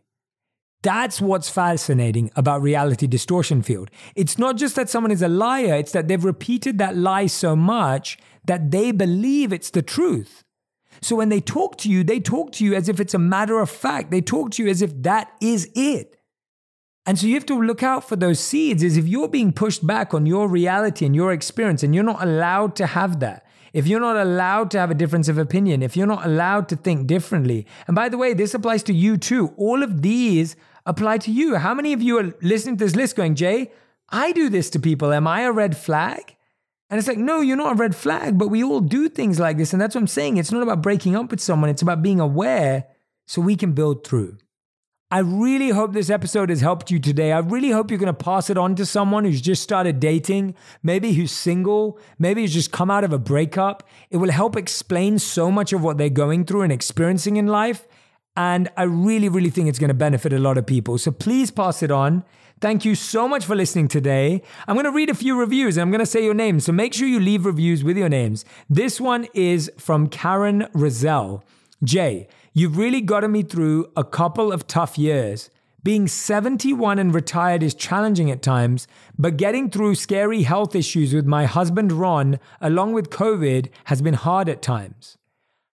That's 0.82 1.20
what's 1.20 1.48
fascinating 1.48 2.30
about 2.36 2.62
reality 2.62 3.06
distortion 3.06 3.62
field. 3.62 3.90
It's 4.14 4.38
not 4.38 4.56
just 4.56 4.76
that 4.76 4.88
someone 4.88 5.10
is 5.10 5.22
a 5.22 5.28
liar, 5.28 5.74
it's 5.74 5.92
that 5.92 6.08
they've 6.08 6.24
repeated 6.24 6.78
that 6.78 6.96
lie 6.96 7.26
so 7.26 7.56
much 7.56 8.18
that 8.44 8.70
they 8.70 8.92
believe 8.92 9.52
it's 9.52 9.70
the 9.70 9.82
truth. 9.82 10.44
So 11.02 11.16
when 11.16 11.28
they 11.28 11.40
talk 11.40 11.76
to 11.78 11.90
you, 11.90 12.04
they 12.04 12.20
talk 12.20 12.52
to 12.52 12.64
you 12.64 12.74
as 12.74 12.88
if 12.88 13.00
it's 13.00 13.14
a 13.14 13.18
matter 13.18 13.60
of 13.60 13.68
fact. 13.68 14.10
They 14.10 14.20
talk 14.20 14.52
to 14.52 14.64
you 14.64 14.70
as 14.70 14.82
if 14.82 15.02
that 15.02 15.32
is 15.40 15.70
it. 15.74 16.16
And 17.04 17.18
so 17.18 17.26
you 17.26 17.34
have 17.34 17.46
to 17.46 17.60
look 17.60 17.82
out 17.82 18.08
for 18.08 18.16
those 18.16 18.40
seeds 18.40 18.82
is 18.82 18.96
if 18.96 19.06
you're 19.06 19.28
being 19.28 19.52
pushed 19.52 19.86
back 19.86 20.12
on 20.12 20.26
your 20.26 20.48
reality 20.48 21.06
and 21.06 21.14
your 21.14 21.32
experience 21.32 21.82
and 21.82 21.94
you're 21.94 22.02
not 22.02 22.22
allowed 22.22 22.74
to 22.76 22.86
have 22.86 23.20
that. 23.20 23.45
If 23.76 23.86
you're 23.86 24.00
not 24.00 24.16
allowed 24.16 24.70
to 24.70 24.78
have 24.78 24.90
a 24.90 24.94
difference 24.94 25.28
of 25.28 25.36
opinion, 25.36 25.82
if 25.82 25.98
you're 25.98 26.06
not 26.06 26.24
allowed 26.24 26.66
to 26.70 26.76
think 26.76 27.06
differently. 27.06 27.66
And 27.86 27.94
by 27.94 28.08
the 28.08 28.16
way, 28.16 28.32
this 28.32 28.54
applies 28.54 28.82
to 28.84 28.94
you 28.94 29.18
too. 29.18 29.52
All 29.58 29.82
of 29.82 30.00
these 30.00 30.56
apply 30.86 31.18
to 31.18 31.30
you. 31.30 31.56
How 31.56 31.74
many 31.74 31.92
of 31.92 32.00
you 32.00 32.18
are 32.18 32.34
listening 32.40 32.78
to 32.78 32.84
this 32.86 32.96
list 32.96 33.16
going, 33.16 33.34
Jay, 33.34 33.72
I 34.08 34.32
do 34.32 34.48
this 34.48 34.70
to 34.70 34.80
people. 34.80 35.12
Am 35.12 35.26
I 35.26 35.42
a 35.42 35.52
red 35.52 35.76
flag? 35.76 36.36
And 36.88 36.98
it's 36.98 37.06
like, 37.06 37.18
no, 37.18 37.42
you're 37.42 37.58
not 37.58 37.72
a 37.74 37.76
red 37.76 37.94
flag, 37.94 38.38
but 38.38 38.48
we 38.48 38.64
all 38.64 38.80
do 38.80 39.10
things 39.10 39.38
like 39.38 39.58
this. 39.58 39.74
And 39.74 39.82
that's 39.82 39.94
what 39.94 40.00
I'm 40.00 40.06
saying. 40.06 40.38
It's 40.38 40.52
not 40.52 40.62
about 40.62 40.80
breaking 40.80 41.14
up 41.14 41.30
with 41.30 41.42
someone, 41.42 41.68
it's 41.68 41.82
about 41.82 42.00
being 42.00 42.18
aware 42.18 42.86
so 43.26 43.42
we 43.42 43.56
can 43.56 43.72
build 43.72 44.06
through. 44.06 44.38
I 45.08 45.20
really 45.20 45.68
hope 45.68 45.92
this 45.92 46.10
episode 46.10 46.50
has 46.50 46.60
helped 46.60 46.90
you 46.90 46.98
today. 46.98 47.30
I 47.30 47.38
really 47.38 47.70
hope 47.70 47.92
you're 47.92 47.98
going 47.98 48.12
to 48.12 48.24
pass 48.24 48.50
it 48.50 48.58
on 48.58 48.74
to 48.74 48.84
someone 48.84 49.24
who's 49.24 49.40
just 49.40 49.62
started 49.62 50.00
dating, 50.00 50.56
maybe 50.82 51.12
who's 51.12 51.30
single, 51.30 52.00
maybe 52.18 52.40
who's 52.40 52.52
just 52.52 52.72
come 52.72 52.90
out 52.90 53.04
of 53.04 53.12
a 53.12 53.18
breakup. 53.18 53.84
It 54.10 54.16
will 54.16 54.32
help 54.32 54.56
explain 54.56 55.20
so 55.20 55.48
much 55.48 55.72
of 55.72 55.80
what 55.80 55.96
they're 55.96 56.08
going 56.08 56.44
through 56.44 56.62
and 56.62 56.72
experiencing 56.72 57.36
in 57.36 57.46
life. 57.46 57.86
And 58.36 58.68
I 58.76 58.82
really, 58.82 59.28
really 59.28 59.48
think 59.48 59.68
it's 59.68 59.78
going 59.78 59.88
to 59.88 59.94
benefit 59.94 60.32
a 60.32 60.40
lot 60.40 60.58
of 60.58 60.66
people. 60.66 60.98
So 60.98 61.12
please 61.12 61.52
pass 61.52 61.84
it 61.84 61.92
on. 61.92 62.24
Thank 62.60 62.84
you 62.84 62.96
so 62.96 63.28
much 63.28 63.44
for 63.44 63.54
listening 63.54 63.86
today. 63.86 64.42
I'm 64.66 64.74
going 64.74 64.86
to 64.86 64.90
read 64.90 65.08
a 65.08 65.14
few 65.14 65.38
reviews 65.38 65.76
and 65.76 65.82
I'm 65.82 65.90
going 65.92 66.00
to 66.00 66.06
say 66.06 66.24
your 66.24 66.34
names. 66.34 66.64
So 66.64 66.72
make 66.72 66.92
sure 66.92 67.06
you 67.06 67.20
leave 67.20 67.46
reviews 67.46 67.84
with 67.84 67.96
your 67.96 68.08
names. 68.08 68.44
This 68.68 69.00
one 69.00 69.28
is 69.34 69.70
from 69.78 70.08
Karen 70.08 70.66
Rizal. 70.72 71.44
Jay, 71.84 72.26
you've 72.56 72.78
really 72.78 73.02
gotten 73.02 73.30
me 73.32 73.42
through 73.42 73.86
a 73.98 74.02
couple 74.02 74.50
of 74.50 74.66
tough 74.66 74.96
years. 74.96 75.50
Being 75.82 76.08
71 76.08 76.98
and 76.98 77.14
retired 77.14 77.62
is 77.62 77.74
challenging 77.74 78.30
at 78.30 78.40
times, 78.40 78.88
but 79.18 79.36
getting 79.36 79.68
through 79.68 79.94
scary 79.94 80.42
health 80.44 80.74
issues 80.74 81.12
with 81.12 81.26
my 81.26 81.44
husband 81.44 81.92
Ron, 81.92 82.40
along 82.62 82.94
with 82.94 83.10
COVID, 83.10 83.68
has 83.84 84.00
been 84.00 84.14
hard 84.14 84.48
at 84.48 84.62
times. 84.62 85.18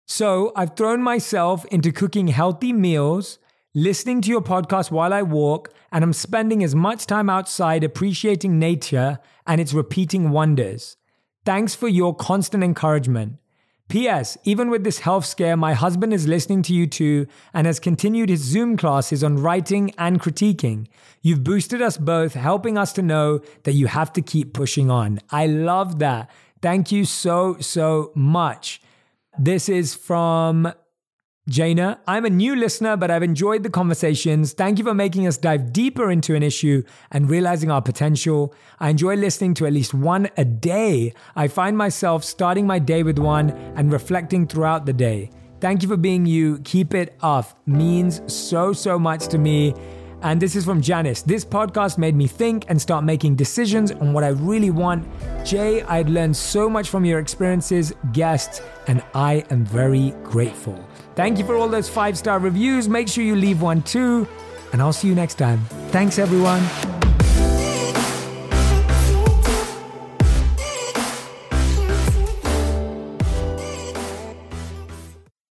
So 0.07 0.53
I've 0.55 0.77
thrown 0.77 1.03
myself 1.03 1.65
into 1.65 1.91
cooking 1.91 2.29
healthy 2.29 2.71
meals, 2.71 3.39
listening 3.75 4.21
to 4.21 4.29
your 4.29 4.41
podcast 4.41 4.89
while 4.89 5.13
I 5.13 5.21
walk, 5.21 5.73
and 5.91 6.01
I'm 6.01 6.13
spending 6.13 6.63
as 6.63 6.75
much 6.75 7.05
time 7.05 7.29
outside 7.29 7.83
appreciating 7.83 8.57
nature 8.57 9.19
and 9.45 9.59
its 9.59 9.73
repeating 9.73 10.29
wonders. 10.29 10.95
Thanks 11.43 11.75
for 11.75 11.89
your 11.89 12.15
constant 12.15 12.63
encouragement. 12.63 13.35
P.S. 13.89 14.37
Even 14.43 14.69
with 14.69 14.83
this 14.83 14.99
health 14.99 15.25
scare, 15.25 15.57
my 15.57 15.73
husband 15.73 16.13
is 16.13 16.27
listening 16.27 16.61
to 16.61 16.73
you 16.73 16.85
too 16.85 17.25
and 17.53 17.65
has 17.65 17.79
continued 17.79 18.29
his 18.29 18.41
Zoom 18.41 18.77
classes 18.77 19.23
on 19.23 19.41
writing 19.41 19.91
and 19.97 20.21
critiquing. 20.21 20.87
You've 21.23 21.43
boosted 21.43 21.81
us 21.81 21.97
both, 21.97 22.35
helping 22.35 22.77
us 22.77 22.93
to 22.93 23.01
know 23.01 23.41
that 23.63 23.73
you 23.73 23.87
have 23.87 24.13
to 24.13 24.21
keep 24.21 24.53
pushing 24.53 24.91
on. 24.91 25.19
I 25.31 25.47
love 25.47 25.97
that. 25.99 26.29
Thank 26.61 26.91
you 26.91 27.03
so, 27.03 27.57
so 27.59 28.11
much. 28.13 28.79
This 29.39 29.67
is 29.67 29.95
from 29.95 30.71
Jaina. 31.49 31.99
I'm 32.07 32.25
a 32.25 32.29
new 32.29 32.55
listener, 32.55 32.95
but 32.95 33.09
I've 33.09 33.23
enjoyed 33.23 33.63
the 33.63 33.69
conversations. 33.69 34.53
Thank 34.53 34.77
you 34.77 34.85
for 34.85 34.93
making 34.93 35.25
us 35.25 35.35
dive 35.35 35.73
deeper 35.73 36.11
into 36.11 36.35
an 36.35 36.43
issue 36.43 36.83
and 37.11 37.29
realizing 37.29 37.71
our 37.71 37.81
potential. 37.81 38.53
I 38.79 38.89
enjoy 38.89 39.15
listening 39.15 39.55
to 39.55 39.65
at 39.65 39.73
least 39.73 39.93
one 39.93 40.29
a 40.37 40.45
day. 40.45 41.13
I 41.35 41.47
find 41.47 41.75
myself 41.75 42.23
starting 42.23 42.67
my 42.67 42.77
day 42.77 43.03
with 43.03 43.17
one 43.17 43.49
and 43.75 43.91
reflecting 43.91 44.47
throughout 44.47 44.85
the 44.85 44.93
day. 44.93 45.31
Thank 45.59 45.81
you 45.81 45.89
for 45.89 45.97
being 45.97 46.25
you. 46.25 46.59
Keep 46.59 46.93
it 46.93 47.17
up. 47.21 47.59
Means 47.65 48.21
so, 48.31 48.71
so 48.71 48.99
much 48.99 49.27
to 49.29 49.37
me. 49.37 49.73
And 50.21 50.41
this 50.41 50.55
is 50.55 50.65
from 50.65 50.81
Janice. 50.81 51.21
This 51.21 51.45
podcast 51.45 51.97
made 51.97 52.15
me 52.15 52.27
think 52.27 52.65
and 52.67 52.81
start 52.81 53.05
making 53.05 53.35
decisions 53.35 53.91
on 53.91 54.13
what 54.13 54.23
I 54.23 54.29
really 54.29 54.69
want. 54.69 55.07
Jay, 55.45 55.81
I 55.83 55.97
had 55.97 56.09
learned 56.09 56.35
so 56.35 56.69
much 56.69 56.89
from 56.89 57.05
your 57.05 57.19
experiences, 57.19 57.93
guests, 58.11 58.61
and 58.87 59.01
I 59.13 59.45
am 59.49 59.65
very 59.65 60.11
grateful. 60.23 60.88
Thank 61.19 61.37
you 61.37 61.43
for 61.43 61.57
all 61.57 61.67
those 61.67 61.89
five 61.89 62.17
star 62.17 62.39
reviews. 62.39 62.87
Make 62.87 63.09
sure 63.09 63.25
you 63.25 63.35
leave 63.35 63.61
one 63.61 63.81
too. 63.81 64.25
And 64.71 64.81
I'll 64.81 64.93
see 64.93 65.09
you 65.09 65.15
next 65.15 65.35
time. 65.35 65.59
Thanks, 65.91 66.17
everyone. 66.17 66.63